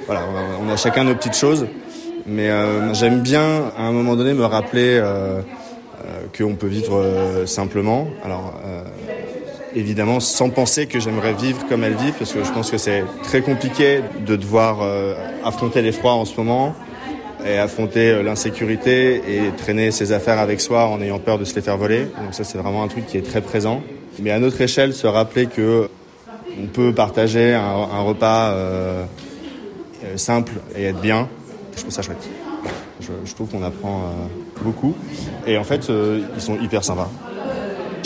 voilà, 0.06 0.24
on 0.62 0.70
a, 0.70 0.76
chacun 0.76 1.06
nos 1.06 1.16
petites 1.16 1.38
choses. 1.38 1.68
Mais 2.26 2.50
euh, 2.50 2.94
j'aime 2.94 3.22
bien, 3.22 3.72
à 3.78 3.84
un 3.84 3.92
moment 3.92 4.16
donné, 4.16 4.34
me 4.34 4.46
rappeler... 4.46 5.02
qu'on 6.38 6.56
peut 6.56 6.68
vivre 6.68 7.02
simplement. 7.46 8.08
Alors, 8.26 8.54
évidemment, 9.76 10.20
sans 10.20 10.50
penser 10.50 10.88
que 10.88 11.00
j'aimerais 11.00 11.34
vivre 11.34 11.66
comme 11.68 11.84
elles 11.84 11.96
vivent, 11.96 12.16
parce 12.18 12.34
que 12.34 12.44
je 12.44 12.52
pense 12.52 12.72
que 12.72 12.78
c'est 12.78 13.04
très 13.24 13.42
compliqué 13.42 14.02
de 14.26 14.36
devoir 14.36 14.80
euh, 14.82 15.16
affronter 15.44 15.82
l'effroi 15.82 16.14
en 16.14 16.26
ce 16.26 16.36
moment 16.36 16.76
et 17.46 17.58
affronter 17.58 18.12
euh, 18.12 18.24
l'insécurité 18.24 19.22
et 19.28 19.52
traîner 19.52 19.92
ses 19.92 20.12
affaires 20.12 20.40
avec 20.40 20.62
soi 20.62 20.88
en 20.88 21.02
ayant 21.02 21.20
peur 21.20 21.38
de 21.38 21.46
se 21.46 21.56
les 21.56 21.62
faire 21.62 21.78
voler. 21.78 22.02
Donc 22.22 22.34
ça, 22.34 22.44
c'est 22.44 22.58
vraiment 22.58 22.84
un 22.84 22.88
truc 22.88 23.06
qui 23.06 23.18
est 23.18 23.26
très 23.26 23.42
présent. 23.42 23.82
Mais 24.20 24.32
à 24.32 24.40
notre 24.40 24.60
échelle, 24.62 24.94
se 24.94 25.08
rappeler 25.08 25.48
que 25.48 25.90
on 26.62 26.68
peut 26.68 26.94
partager 26.94 27.54
un, 27.54 28.02
repas 28.02 28.52
euh, 28.52 29.06
euh, 30.04 30.18
simple 30.18 30.54
et 30.76 30.86
être 30.86 31.00
bien, 31.00 31.30
je 31.76 31.82
trouve 31.82 31.94
ça 31.94 32.02
chouette. 32.02 32.28
Je, 33.00 33.34
trouve 33.34 33.50
qu'on 33.50 33.64
apprend 33.64 34.12
beaucoup. 34.62 34.94
Et 35.48 35.58
en 35.58 35.64
fait, 35.64 35.90
ils 35.90 36.42
sont 36.42 36.60
hyper 36.60 36.84
sympas. 36.84 37.10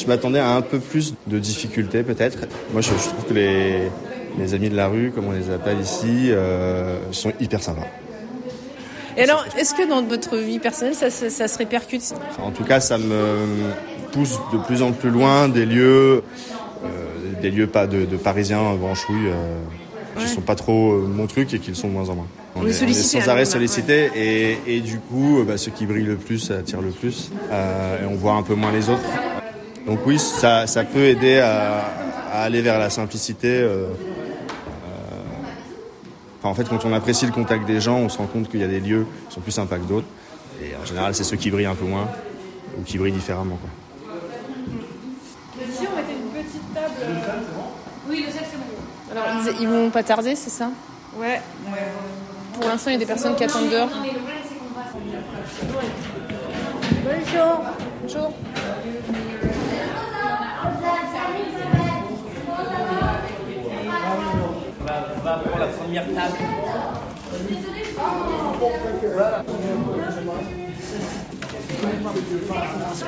Je 0.03 0.07
m'attendais 0.09 0.39
à 0.39 0.49
un 0.55 0.61
peu 0.61 0.79
plus 0.79 1.13
de 1.27 1.39
difficultés 1.39 2.03
peut-être. 2.03 2.39
Moi, 2.73 2.81
je, 2.81 2.89
je 2.89 3.07
trouve 3.09 3.25
que 3.29 3.33
les, 3.33 3.83
les 4.37 4.53
amis 4.53 4.69
de 4.69 4.75
la 4.75 4.87
rue, 4.89 5.11
comme 5.15 5.27
on 5.27 5.31
les 5.31 5.49
appelle 5.49 5.79
ici, 5.79 6.27
euh, 6.31 6.97
sont 7.11 7.31
hyper 7.39 7.63
sympas. 7.63 7.87
Et 9.15 9.21
alors, 9.23 9.45
est-ce 9.57 9.73
que 9.73 9.87
dans 9.87 10.01
votre 10.03 10.37
vie 10.37 10.59
personnelle, 10.59 10.95
ça, 10.95 11.09
ça- 11.09 11.29
ça 11.29 11.47
se 11.47 11.57
répercute 11.57 12.01
En 12.41 12.51
tout 12.51 12.63
cas, 12.65 12.79
ça 12.81 12.97
me 12.97 13.37
pousse 14.11 14.39
de 14.51 14.57
plus 14.57 14.81
en 14.81 14.91
plus 14.91 15.09
loin 15.09 15.47
des 15.47 15.65
lieux, 15.65 16.23
euh, 16.83 16.87
des 17.41 17.49
lieux 17.51 17.67
pas 17.67 17.87
de, 17.87 18.03
de 18.05 18.17
Parisiens 18.17 18.73
branchouilles, 18.75 19.27
euh, 19.27 19.57
qui 20.17 20.23
Ouais. 20.23 20.27
sont 20.29 20.41
pas 20.41 20.55
trop 20.55 20.93
euh, 20.93 21.07
mon 21.07 21.27
truc 21.27 21.53
et 21.53 21.59
qui 21.59 21.69
le 21.69 21.75
sont 21.75 21.87
de 21.87 21.93
moins 21.93 22.09
en 22.09 22.15
moins. 22.15 22.27
On 22.55 22.67
est 22.67 22.73
sollicité, 22.73 23.21
sans 23.21 23.29
arrêt 23.29 23.39
ouais. 23.41 23.45
sollicités 23.45 24.11
et, 24.15 24.57
et 24.67 24.79
du 24.81 24.99
coup, 24.99 25.39
euh, 25.39 25.43
bah, 25.43 25.57
ceux 25.57 25.71
qui 25.71 25.85
brillent 25.87 26.05
le 26.05 26.17
plus 26.17 26.51
attirent 26.51 26.81
le 26.81 26.91
plus 26.91 27.31
euh, 27.51 28.03
et 28.03 28.05
on 28.05 28.15
voit 28.15 28.33
un 28.33 28.43
peu 28.43 28.53
moins 28.53 28.71
les 28.71 28.89
autres. 28.89 28.99
Donc 29.85 29.99
oui, 30.05 30.17
ça, 30.17 30.65
ça 30.65 30.83
peut 30.85 31.03
aider 31.03 31.39
à, 31.39 31.83
à 32.31 32.43
aller 32.43 32.61
vers 32.61 32.79
la 32.79 32.89
simplicité. 32.89 33.49
euh, 33.49 33.87
euh, 33.87 33.87
enfin, 36.39 36.49
en 36.49 36.53
fait, 36.53 36.67
quand 36.69 36.85
on 36.85 36.93
apprécie 36.93 37.25
le 37.25 37.33
contact 37.33 37.65
des 37.65 37.81
gens, 37.81 37.97
on 37.97 38.07
se 38.09 38.17
rend 38.17 38.27
compte 38.27 38.49
qu'il 38.49 38.61
y 38.61 38.63
a 38.63 38.67
des 38.67 38.79
lieux 38.79 39.05
qui 39.27 39.35
sont 39.35 39.41
plus 39.41 39.51
sympas 39.51 39.77
que 39.77 39.83
d'autres. 39.83 40.07
Et 40.61 40.73
en 40.81 40.85
général, 40.85 41.13
c'est 41.13 41.25
ceux 41.25 41.35
qui 41.35 41.51
brillent 41.51 41.65
un 41.65 41.75
peu 41.75 41.85
moins 41.85 42.07
ou 42.79 42.83
qui 42.83 42.97
brillent 42.97 43.11
différemment. 43.11 43.57
Quoi. 43.57 43.69
Si 45.69 45.85
on 45.85 45.95
mettait 45.97 46.13
une 46.13 46.43
petite 46.43 46.73
table. 46.73 46.93
Oui, 48.09 48.23
le 48.25 48.31
sel, 48.31 48.43
c'est 48.49 48.57
bon. 48.57 48.63
Alors, 49.11 49.25
ils, 49.45 49.61
ils 49.63 49.67
vont 49.67 49.89
pas 49.89 50.03
tarder, 50.03 50.35
c'est 50.35 50.49
ça? 50.49 50.69
Ouais. 51.17 51.41
Pour 52.53 52.69
l'instant, 52.69 52.89
il 52.91 52.93
y 52.93 52.95
a 52.95 52.99
des 52.99 53.05
personnes 53.05 53.35
qui 53.35 53.43
attendent 53.43 53.69
dehors. 53.69 53.89
Bonjour. 57.03 57.61
Bonjour. 58.01 58.33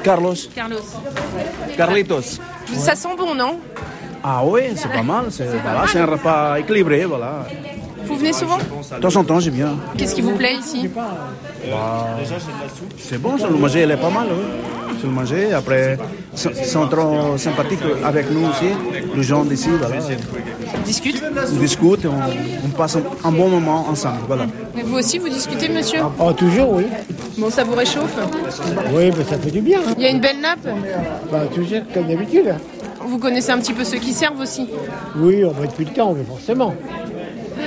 Carlos. 0.04 0.36
Carlos. 0.56 0.78
Carlitos. 1.76 2.40
Ça 2.74 2.96
sent 2.96 3.16
bon, 3.18 3.36
non? 3.36 3.60
Ah 4.24 4.42
oui, 4.46 4.62
c'est 4.76 4.92
pas 4.92 5.04
mal. 5.04 5.26
C'est 5.30 5.46
voilà, 5.46 5.86
c'est 5.88 6.00
un 6.00 6.06
repas 6.06 6.58
équilibré. 6.60 7.06
Voilà. 7.06 7.46
Vous 8.06 8.16
venez 8.16 8.34
souvent? 8.34 8.58
De 8.58 9.02
temps 9.02 9.16
en 9.16 9.24
temps, 9.24 9.40
j'aime 9.40 9.56
bien. 9.56 9.76
Qu'est-ce 9.98 10.16
qui 10.16 10.22
vous 10.22 10.36
plaît 10.36 10.56
ici? 10.56 10.90
Bah, 10.96 12.18
c'est 12.98 13.18
bon, 13.18 13.38
ça, 13.38 13.48
le 13.50 13.58
manger, 13.58 13.82
elle 13.82 13.92
est 13.92 13.98
pas 13.98 14.10
mal. 14.10 14.28
Oui. 14.32 14.85
Manger. 15.10 15.54
Après, 15.54 15.98
ils 16.34 16.66
sont 16.66 16.88
trop 16.88 17.38
sympathiques 17.38 17.80
avec 18.04 18.30
nous 18.32 18.48
aussi, 18.48 18.70
les 19.16 19.24
gens 19.24 19.44
d'ici. 19.46 19.70
Voilà. 19.80 19.96
On 20.78 20.82
discute 20.86 21.22
On 21.24 21.60
discute, 21.60 22.06
on, 22.06 22.66
on 22.66 22.70
passe 22.70 22.98
un, 22.98 23.28
un 23.28 23.32
bon 23.32 23.50
moment 23.50 23.88
ensemble. 23.90 24.20
Voilà. 24.28 24.46
Mais 24.76 24.82
vous 24.84 24.98
aussi, 24.98 25.18
vous 25.20 25.30
discutez, 25.30 25.70
monsieur? 25.70 26.00
Oh, 26.20 26.32
toujours, 26.34 26.74
oui. 26.74 26.86
Bon, 27.38 27.50
ça 27.50 27.64
vous 27.64 27.76
réchauffe? 27.76 28.16
Oui, 28.94 29.12
mais 29.18 29.24
ça 29.24 29.38
fait 29.38 29.52
du 29.52 29.62
bien. 29.62 29.80
hein. 29.88 29.94
Il 29.98 30.04
y 30.04 30.08
a 30.08 30.10
une 30.10 30.22
belle 30.22 30.40
nappe? 30.42 30.68
Bah, 31.32 31.42
toujours, 31.54 31.80
comme 31.94 32.08
d'habitude. 32.08 32.54
Vous 33.08 33.18
connaissez 33.20 33.52
un 33.52 33.60
petit 33.60 33.74
peu 33.74 33.84
ceux 33.84 33.98
qui 34.00 34.14
servent 34.14 34.40
aussi? 34.40 34.68
Oui, 35.18 35.44
on 35.46 35.52
va 35.52 35.68
depuis 35.68 35.86
le 35.86 35.92
temps, 35.92 36.14
mais 36.18 36.24
forcément. 36.24 36.74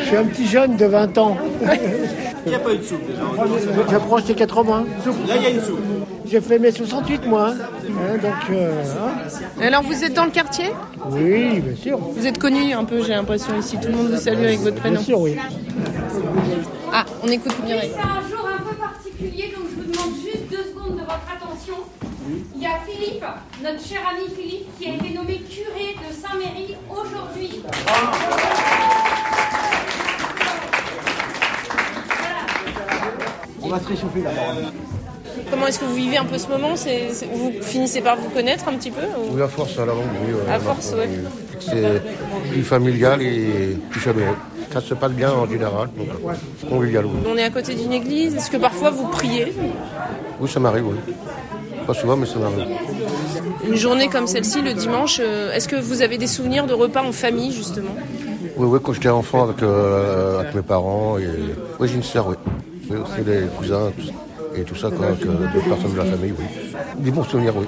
Je 0.01 0.07
suis 0.09 0.17
un 0.17 0.25
petit 0.25 0.47
jeune 0.47 0.77
de 0.77 0.85
20 0.87 1.17
ans. 1.19 1.37
Il 2.47 2.51
n'y 2.51 2.55
a 2.55 2.59
pas 2.61 2.73
eu 2.73 2.79
de 2.79 2.83
soupe 2.83 3.03
déjà. 3.07 3.21
J'approche 3.91 4.25
des 4.25 4.35
80. 4.35 4.85
Là, 5.29 5.35
il 5.37 5.43
y 5.43 5.47
a 5.47 5.51
une 5.51 5.61
soupe. 5.61 5.79
J'ai 6.31 6.41
fait 6.41 6.59
mes 6.59 6.71
68, 6.73 7.27
moi. 7.27 7.49
hein. 7.51 7.55
Hein, 7.87 8.19
donc, 8.19 8.51
euh, 8.51 8.83
hein. 9.01 9.63
Et 9.63 9.65
Alors, 9.67 9.83
vous 9.83 10.05
êtes 10.05 10.13
dans 10.13 10.25
le 10.27 10.31
quartier? 10.31 10.73
Oui, 11.11 11.61
bien 11.61 11.77
sûr. 11.77 11.99
Vous 11.99 12.27
êtes 12.27 12.39
connu 12.39 12.73
un 12.73 12.85
peu, 12.85 13.03
j'ai 13.03 13.15
l'impression, 13.15 13.59
ici. 13.59 13.79
Tout 13.81 13.89
le 13.89 13.95
monde 13.95 14.11
vous 14.11 14.21
salue 14.21 14.45
avec 14.45 14.61
votre 14.61 14.77
prénom. 14.77 14.97
Bien 14.97 15.05
sûr, 15.05 15.21
oui. 15.21 15.37
Ah, 16.93 17.05
on 17.23 17.29
écoute 17.29 17.55
Mireille. 17.65 17.93
C'est 17.95 18.01
un 18.01 18.29
jour 18.29 18.47
un 18.47 18.63
peu 18.63 18.75
particulier, 18.77 19.55
donc 19.57 19.65
je 19.71 19.83
vous 19.83 19.91
demande 19.91 20.15
juste 20.23 20.51
deux 20.51 20.65
secondes 20.71 20.97
de 20.97 21.01
votre 21.03 21.29
attention. 21.35 21.75
Il 22.55 22.63
y 22.63 22.67
a 22.67 22.79
Philippe, 22.87 23.25
notre 23.63 23.83
cher 23.85 24.01
ami 24.11 24.29
Philippe, 24.35 24.67
qui 24.79 24.87
a 24.91 24.95
été 24.95 25.15
nommé 25.15 25.41
curé 25.49 25.97
de 25.97 26.13
Saint-Méry 26.13 26.77
aujourd'hui. 26.91 27.63
On 33.63 33.69
va 33.69 33.81
se 33.81 33.89
réchauffer 33.89 34.21
d'abord. 34.21 34.55
Comment 35.51 35.67
est-ce 35.67 35.79
que 35.81 35.85
vous 35.85 35.95
vivez 35.95 36.17
un 36.19 36.25
peu 36.25 36.39
ce 36.39 36.49
moment 36.49 36.75
Vous 36.75 37.53
finissez 37.63 38.01
par 38.01 38.17
vous 38.17 38.29
connaître 38.31 38.69
un 38.69 38.75
petit 38.75 38.91
peu 38.91 39.03
ou- 39.03 39.35
Oui, 39.35 39.43
à 39.43 39.49
force, 39.49 39.79
à 39.79 39.87
la 39.87 39.93
longue, 39.93 40.05
oui. 40.27 40.35
À 40.53 40.59
force, 40.59 40.95
oui. 40.97 41.09
C'est 41.61 42.03
plus 42.51 42.63
familial 42.63 43.21
et 43.23 43.77
plus 43.91 44.01
chaleureux. 44.01 44.37
Ça 44.73 44.81
se 44.83 44.93
passe 44.95 45.13
bien 45.13 45.33
en 45.33 45.47
général, 45.49 45.89
donc 45.97 46.09
convivial, 46.69 47.07
oui. 47.07 47.13
On 47.27 47.37
est 47.39 47.45
à 47.45 47.51
côté 47.51 47.75
d'une 47.75 47.93
église. 47.93 48.35
Est-ce 48.37 48.51
que 48.51 48.59
parfois 48.59 48.91
vous 48.91 49.07
priez? 49.09 49.55
Oui, 50.41 50.49
ça 50.49 50.61
m'arrive, 50.61 50.87
oui. 50.89 51.15
Pas 51.87 51.95
souvent, 51.95 52.17
mais 52.17 52.27
ça 52.27 52.39
m'arrive. 52.39 52.67
Une 53.67 53.77
journée 53.77 54.09
comme 54.09 54.27
celle-ci, 54.27 54.61
le 54.61 54.75
dimanche, 54.75 55.21
euh, 55.23 55.53
est-ce 55.55 55.69
que 55.69 55.77
vous 55.77 56.03
avez 56.03 56.19
des 56.19 56.27
souvenirs 56.27 56.67
de 56.67 56.75
repas 56.75 57.03
en 57.03 57.13
famille, 57.13 57.51
justement? 57.53 57.95
Oui, 58.59 58.67
oui, 58.67 58.79
quand 58.83 58.93
j'étais 58.93 59.09
enfant 59.09 59.45
avec, 59.45 59.63
euh, 59.63 60.41
avec 60.41 60.55
mes 60.55 60.63
parents, 60.63 61.17
et... 61.19 61.27
oui, 61.81 61.89
j'ai 61.89 61.95
une 61.95 62.03
sœur, 62.03 62.27
oui. 62.29 62.37
Oui, 62.91 62.97
aussi 62.99 63.23
des 63.23 63.41
cousins 63.57 63.91
tout- 63.97 64.13
et 64.61 64.65
tout 64.65 64.75
ça, 64.77 64.91
quoi, 64.91 65.07
euh, 65.07 65.15
d'autres 65.55 65.69
personnes 65.69 65.93
de 65.93 65.99
la 65.99 66.05
famille, 66.05 66.35
oui. 66.39 66.45
des 66.99 67.11
bons 67.11 67.25
souvenirs, 67.25 67.55
oui. 67.57 67.67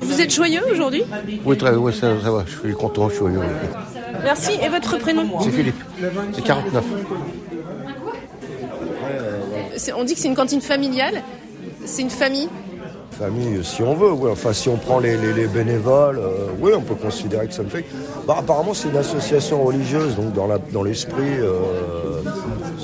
Vous 0.00 0.20
êtes 0.20 0.32
joyeux 0.32 0.62
aujourd'hui? 0.72 1.02
Oui, 1.44 1.56
très, 1.56 1.74
oui, 1.74 1.92
ça, 1.92 2.08
ça 2.22 2.30
va, 2.30 2.44
je 2.46 2.58
suis 2.58 2.72
content, 2.74 3.08
je 3.08 3.14
suis 3.14 3.18
joyeux. 3.24 3.38
oui. 3.40 3.68
Merci. 4.24 4.52
Et 4.64 4.68
votre 4.68 4.98
prénom? 4.98 5.24
C'est 5.42 5.50
Philippe, 5.50 5.82
c'est 6.32 6.42
49. 6.44 6.84
C'est- 9.76 9.92
On 9.92 10.04
dit 10.04 10.14
que 10.14 10.20
c'est 10.20 10.28
une 10.28 10.34
cantine 10.34 10.60
familiale. 10.60 11.22
C'est 11.84 12.02
une 12.02 12.10
famille? 12.10 12.48
Famille, 13.12 13.64
si 13.64 13.82
on 13.82 13.94
veut, 13.94 14.12
oui. 14.12 14.30
Enfin, 14.30 14.52
si 14.52 14.68
on 14.68 14.76
prend 14.76 14.98
les, 15.00 15.16
les- 15.16 15.32
les 15.32 15.46
bénévoles, 15.46 16.18
euh, 16.18 16.46
oui, 16.60 16.72
on 16.76 16.82
peut 16.82 16.94
considérer 16.94 17.46
que 17.46 17.54
ça 17.54 17.62
me 17.62 17.68
fait. 17.68 17.84
Bah, 18.26 18.36
apparemment, 18.38 18.74
c'est 18.74 18.88
une 18.88 18.96
association 18.96 19.62
religieuse, 19.64 20.14
donc 20.16 20.32
dans 20.34 20.46
la- 20.46 20.58
dans 20.58 20.82
l'esprit, 20.82 21.38
euh, 21.38 21.52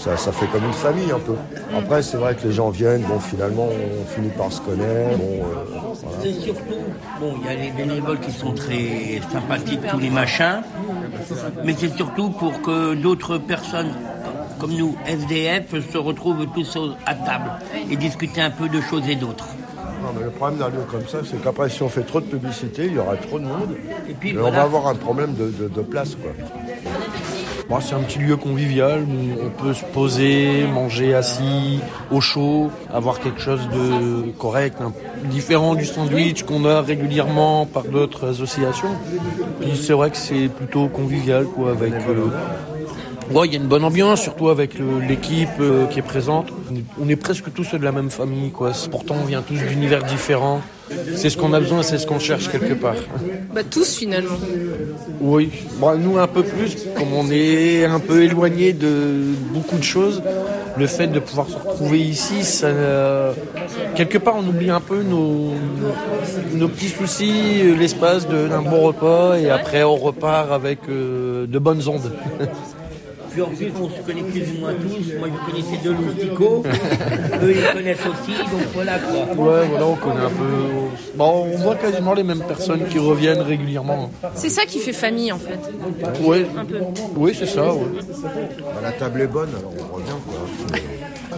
ça, 0.05 0.17
ça 0.17 0.33
fait 0.33 0.47
comme 0.47 0.65
une 0.65 0.73
famille 0.73 1.11
un 1.11 1.19
peu. 1.19 1.35
Après, 1.77 2.03
c'est 2.03 2.17
vrai 2.17 2.35
que 2.35 2.47
les 2.47 2.53
gens 2.53 2.71
viennent, 2.71 3.03
bon, 3.03 3.19
finalement, 3.19 3.69
on 3.69 4.05
finit 4.15 4.29
par 4.29 4.53
se 4.53 4.61
connaître. 4.61 5.17
Bon, 5.19 5.25
euh, 5.25 5.65
voilà. 6.03 6.19
C'est 6.23 6.33
surtout, 6.33 6.83
bon, 7.21 7.35
il 7.41 7.47
y 7.47 7.49
a 7.49 7.55
les 7.55 7.71
bénévoles 7.71 8.21
qui 8.21 8.31
sont 8.33 8.53
très 8.53 9.21
sympathiques, 9.33 9.81
tous 9.91 9.99
les 9.99 10.11
machins, 10.11 10.63
mais 11.65 11.75
c'est 11.79 11.95
surtout 11.97 12.31
pour 12.31 12.61
que 12.61 12.95
d'autres 12.95 13.39
personnes 13.39 13.93
comme 14.59 14.73
nous, 14.73 14.95
SDF, 15.07 15.75
se 15.93 15.99
retrouvent 15.99 16.47
tous 16.55 16.79
à 17.07 17.15
table 17.15 17.51
et 17.91 17.97
discuter 17.97 18.41
un 18.41 18.51
peu 18.51 18.69
de 18.69 18.81
choses 18.81 19.09
et 19.09 19.17
d'autres. 19.17 19.47
Non, 20.03 20.11
mais 20.17 20.25
le 20.25 20.31
problème 20.31 20.59
d'un 20.59 20.69
lieu 20.69 20.85
comme 20.91 21.07
ça, 21.09 21.19
c'est 21.29 21.43
qu'après, 21.43 21.69
si 21.71 21.83
on 21.83 21.89
fait 21.89 22.03
trop 22.03 22.21
de 22.21 22.27
publicité, 22.27 22.85
il 22.87 22.93
y 22.95 22.99
aura 22.99 23.17
trop 23.17 23.39
de 23.39 23.45
monde. 23.47 23.75
Et 24.09 24.13
puis, 24.13 24.35
on 24.37 24.41
voilà. 24.43 24.59
va 24.59 24.63
avoir 24.65 24.87
un 24.87 24.95
problème 24.95 25.35
de, 25.35 25.47
de- 25.51 25.69
de 25.69 25.81
place, 25.81 26.15
quoi. 26.15 26.31
Bon, 27.75 27.81
c'est 27.81 27.97
un 27.97 28.03
petit 28.03 28.21
lieu 28.21 28.37
convivial 28.37 29.01
où 29.01 29.47
on 29.47 29.51
peut 29.51 29.75
se 29.75 29.85
poser, 29.85 30.65
manger 30.73 31.13
assis, 31.13 31.81
au 32.13 32.21
chaud, 32.21 32.71
avoir 32.93 33.19
quelque 33.19 33.41
chose 33.41 33.63
de 33.75 34.31
correct, 34.39 34.79
différent 35.25 35.75
du 35.75 35.85
sandwich 35.85 36.45
qu'on 36.45 36.67
a 36.67 36.83
régulièrement 36.83 37.67
par 37.67 37.83
d'autres 37.83 38.29
associations. 38.29 38.95
Puis 39.61 39.73
c'est 39.77 39.93
vrai 39.93 40.11
que 40.11 40.17
c'est 40.17 40.47
plutôt 40.47 40.87
convivial, 40.87 41.47
quoi, 41.47 41.73
avec. 41.73 41.95
euh, 41.95 42.29
ouais, 43.33 43.47
il 43.47 43.53
y 43.53 43.57
a 43.57 43.61
une 43.61 43.69
bonne 43.69 43.85
ambiance, 43.85 44.23
surtout 44.23 44.49
avec 44.49 44.75
l'équipe 45.09 45.49
euh, 45.61 45.87
qui 45.87 45.99
est 45.99 46.03
présente. 46.03 46.49
On 47.01 47.09
est, 47.09 47.17
presque 47.17 47.53
tous 47.53 47.73
de 47.73 47.85
la 47.85 47.93
même 47.93 48.11
famille, 48.11 48.51
quoi. 48.51 48.73
Pourtant, 48.91 49.17
on 49.23 49.25
vient 49.25 49.43
tous 49.43 49.55
d'univers 49.55 50.03
différents. 50.05 50.61
C'est 51.17 51.31
ce 51.31 51.37
qu'on 51.39 51.53
a 51.55 51.61
besoin, 51.61 51.83
c'est 51.83 51.99
ce 51.99 52.07
qu'on 52.07 52.19
cherche 52.19 52.51
quelque 52.51 52.75
part. 52.75 52.97
Bah 53.55 53.63
tous 53.69 53.97
finalement. 53.97 54.37
Oui, 55.21 55.51
bon, 55.79 55.97
nous 55.99 56.19
un 56.19 56.27
peu 56.27 56.43
plus, 56.43 56.77
comme 56.95 57.13
on 57.15 57.31
est 57.31 57.85
un 57.85 58.01
peu 58.01 58.23
éloigné 58.23 58.75
de 58.75 59.33
beaucoup 59.53 59.79
de 59.79 59.83
choses, 59.83 60.23
le 60.77 60.87
fait 60.87 61.07
de 61.07 61.21
pouvoir 61.21 61.49
se 61.49 61.57
retrouver 61.57 62.01
ici, 62.01 62.45
ça, 62.45 62.67
euh, 62.67 63.33
quelque 63.95 64.19
part 64.19 64.35
on 64.37 64.47
oublie 64.47 64.71
un 64.71 64.81
peu 64.81 65.03
nos, 65.03 65.53
nos 66.53 66.69
petits 66.69 66.89
soucis, 66.89 67.63
euh, 67.63 67.77
l'espace 67.77 68.27
d'un 68.29 68.63
bon 68.63 68.83
repas, 68.83 69.37
et 69.37 69.51
après 69.51 69.85
on 69.85 69.97
repart 69.97 70.51
avec 70.53 70.81
euh, 70.89 71.47
de 71.47 71.59
bonnes 71.59 71.87
ondes. 71.89 72.13
Puis 73.35 73.43
en 73.43 73.47
plus, 73.49 73.73
on 73.83 73.89
se 73.91 74.01
connaît 74.07 74.23
plus 74.23 74.43
ou 74.57 74.61
moins 74.61 74.75
tous. 74.75 75.13
Moi, 75.19 75.29
je 75.29 75.51
connaissais 75.51 75.83
deux 75.83 75.93
lousticots. 75.93 76.63
Eux, 77.43 77.53
ils 77.57 77.73
connaissent 77.77 77.99
aussi. 78.07 78.33
Donc 78.39 78.63
voilà 78.73 78.99
quoi. 79.01 79.13
Ouais, 79.45 79.67
voilà, 79.69 79.87
on 79.87 79.95
connaît 79.97 80.25
un 80.25 80.29
peu. 80.31 80.45
Bon, 81.17 81.49
on 81.53 81.57
voit 81.57 81.75
quasiment 81.75 82.15
les 82.15 82.23
mêmes 82.23 82.43
personnes 82.47 82.87
qui 82.89 82.99
reviennent 82.99 83.41
régulièrement. 83.43 84.11
C'est 84.35 84.51
ça 84.51 84.65
qui 84.67 84.79
fait 84.79 84.93
famille 84.93 85.33
en 85.33 85.39
fait. 85.39 85.59
Oui, 86.23 86.47
Un 86.57 86.65
peu. 86.65 86.79
oui 87.17 87.35
c'est 87.37 87.47
ça. 87.47 87.75
ouais. 87.75 87.81
Bah, 88.23 88.81
la 88.83 88.93
table 88.93 89.23
est 89.23 89.27
bonne, 89.27 89.49
alors 89.59 89.73
on 89.91 89.97
revient, 89.97 90.09
quoi. 90.27 90.79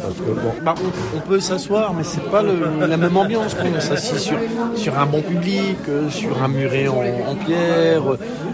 Parce 0.07 0.19
que, 0.19 0.41
bon, 0.41 0.53
Bah, 0.65 0.75
on, 0.79 1.17
on 1.19 1.21
peut 1.21 1.41
s'asseoir, 1.41 1.93
mais 1.93 2.05
c'est 2.05 2.23
pas 2.31 2.41
le- 2.43 2.87
la 2.87 2.97
même 2.97 3.17
ambiance 3.17 3.55
qu'on 3.55 3.81
s'assit 3.81 4.19
sur, 4.19 4.37
sur 4.77 4.97
un 4.99 5.07
bon 5.07 5.21
public, 5.21 5.77
euh, 5.89 6.09
sur 6.11 6.41
un 6.43 6.49
muret 6.49 6.87
en, 6.87 7.01
en 7.33 7.35
pierre. 7.35 8.03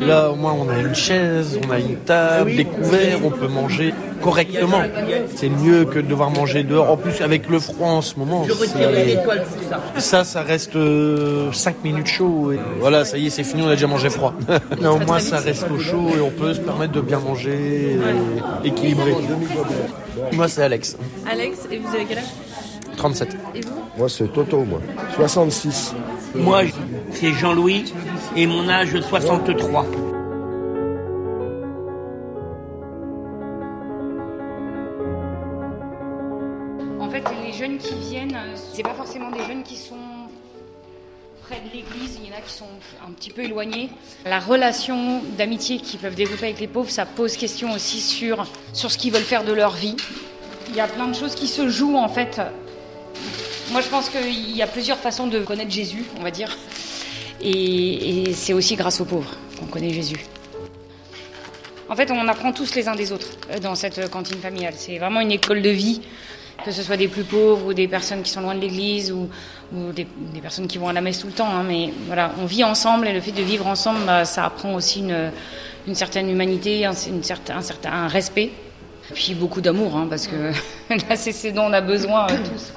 Là, 0.01 0.31
au 0.31 0.37
moins, 0.37 0.55
on 0.59 0.69
a 0.71 0.79
une 0.79 0.95
chaise, 0.95 1.59
on 1.67 1.71
a 1.71 1.79
une 1.79 1.97
table, 1.97 2.57
des 2.57 2.65
couverts, 2.65 3.19
on 3.25 3.31
peut 3.31 3.49
manger 3.49 3.93
correctement. 4.23 4.83
C'est 5.35 5.49
mieux 5.49 5.85
que 5.85 5.99
de 5.99 6.07
devoir 6.07 6.31
manger 6.31 6.63
dehors. 6.63 6.91
En 6.91 6.97
plus, 6.97 7.21
avec 7.21 7.49
le 7.49 7.59
froid 7.59 7.89
en 7.89 8.03
ce 8.03 8.17
moment, 8.19 8.47
ça. 9.99 10.25
ça, 10.25 10.43
reste 10.43 10.77
5 11.53 11.85
minutes 11.85 12.07
chaud. 12.07 12.53
Et 12.53 12.61
voilà, 12.81 13.05
ça 13.05 13.19
y 13.19 13.27
est, 13.27 13.31
c'est 13.31 13.45
fini, 13.45 13.63
on 13.63 13.69
a 13.69 13.75
déjà 13.75 13.87
mangé 13.87 14.11
froid. 14.11 14.35
non, 14.81 14.99
moi, 15.07 15.21
ça 15.21 15.39
reste 15.39 15.67
au 15.71 15.79
chaud 15.79 16.11
et 16.17 16.21
on 16.21 16.31
peut 16.31 16.55
se 16.55 16.61
permettre 16.61 16.93
de 16.93 17.01
bien 17.01 17.19
manger 17.19 17.99
et 18.65 18.69
équilibrer. 18.69 19.15
Moi, 20.33 20.49
c'est 20.49 20.63
Alex, 20.63 20.97
Alex, 21.31 21.59
et 21.71 21.79
vous 21.79 21.95
avez 21.95 22.05
quel 22.05 22.19
âge? 22.19 22.25
37. 22.97 23.37
Et 23.55 23.61
vous? 23.61 23.71
Moi, 23.99 24.09
c'est 24.09 24.33
Toto, 24.33 24.65
moi. 24.65 24.81
66. 25.17 25.95
Moi, 26.35 26.63
c'est 27.13 27.33
Jean-Louis 27.33 27.93
et 28.37 28.47
mon 28.47 28.69
âge 28.69 28.99
63. 29.01 29.87
Qui 37.83 37.95
viennent, 38.11 38.35
euh, 38.35 38.57
c'est 38.73 38.83
pas 38.83 38.95
forcément 38.95 39.31
des 39.31 39.45
jeunes 39.45 39.63
qui 39.63 39.77
sont 39.77 39.97
près 41.43 41.61
de 41.61 41.75
l'église, 41.75 42.19
il 42.23 42.29
y 42.29 42.33
en 42.33 42.39
a 42.39 42.41
qui 42.41 42.53
sont 42.53 42.69
un 43.07 43.11
petit 43.13 43.31
peu 43.31 43.43
éloignés. 43.43 43.91
La 44.25 44.39
relation 44.39 45.23
d'amitié 45.37 45.79
qu'ils 45.79 45.99
peuvent 45.99 46.15
développer 46.15 46.47
avec 46.47 46.61
les 46.61 46.69
pauvres, 46.69 46.91
ça 46.91 47.05
pose 47.05 47.37
question 47.37 47.73
aussi 47.73 48.01
sur, 48.01 48.47
sur 48.73 48.91
ce 48.91 48.99
qu'ils 48.99 49.13
veulent 49.13 49.23
faire 49.23 49.45
de 49.45 49.53
leur 49.53 49.75
vie. 49.75 49.97
Il 50.69 50.77
y 50.77 50.81
a 50.81 50.87
plein 50.87 51.09
de 51.09 51.15
choses 51.15 51.35
qui 51.35 51.49
se 51.49 51.69
jouent 51.69 51.97
en 51.97 52.09
fait. 52.09 52.41
Moi, 53.73 53.81
je 53.81 53.89
pense 53.89 54.09
qu'il 54.09 54.57
y 54.57 54.63
a 54.63 54.67
plusieurs 54.67 54.99
façons 54.99 55.27
de 55.27 55.41
connaître 55.41 55.71
Jésus, 55.71 56.05
on 56.19 56.23
va 56.23 56.31
dire. 56.31 56.57
Et, 57.41 58.29
et 58.29 58.33
c'est 58.35 58.53
aussi 58.53 58.77
grâce 58.77 59.01
aux 59.01 59.05
pauvres 59.05 59.35
qu'on 59.59 59.67
connaît 59.67 59.93
Jésus. 59.93 60.25
En 61.93 61.97
fait, 61.97 62.11
on 62.11 62.27
apprend 62.27 62.53
tous 62.53 62.75
les 62.75 62.89
uns 62.89 62.95
des 62.95 63.13
autres 63.13 63.29
euh, 63.51 63.59
dans 63.59 63.75
cette 63.75 63.99
euh, 63.99 64.09
cantine 64.09 64.39
familiale. 64.39 64.73
C'est 64.77 64.97
vraiment 64.97 65.21
une 65.21 65.33
école 65.33 65.61
de 65.61 65.69
vie, 65.69 66.01
que 66.65 66.71
ce 66.71 66.83
soit 66.83 66.97
des 66.97 67.09
plus 67.09 67.25
pauvres 67.25 67.67
ou 67.67 67.75
des 67.75 67.89
personnes 67.89 68.23
qui 68.23 68.31
sont 68.31 68.41
loin 68.41 68.55
de 68.55 68.61
l'église 68.61 69.13
ou, 69.13 69.29
des, 69.93 70.07
personnes 70.41 70.67
qui 70.67 70.79
vont 70.79 70.89
à 70.89 70.93
la 70.93 71.01
messe 71.01 71.21
tout 71.21 71.27
le 71.27 71.33
temps. 71.33 71.49
hein. 71.49 71.65
Mais 71.67 71.93
voilà, 72.07 72.33
on 72.41 72.47
vit 72.47 72.65
ensemble 72.65 73.09
et 73.09 73.13
le 73.13 73.21
fait 73.21 73.33
de 73.33 73.43
vivre 73.43 73.67
ensemble, 73.67 74.01
bah, 74.07 74.25
ça 74.25 74.47
apprend 74.47 74.75
aussi 74.75 75.01
une, 75.01 75.95
certaine 75.95 76.31
humanité, 76.31 76.85
un, 76.85 76.93
une 76.93 77.23
certain, 77.23 78.09
respect. 78.09 78.51
Et 79.11 79.15
puis 79.15 79.35
beaucoup 79.35 79.61
d'amour, 79.61 79.97
hein, 79.97 80.07
parce 80.09 80.27
que 80.27 80.53
là, 80.91 81.17
c'est 81.17 81.33
ce 81.33 81.49
dont 81.49 81.65
on 81.65 81.73
a 81.73 81.81
besoin 81.81 82.27
euh, 82.31 82.37
tous. 82.53 82.73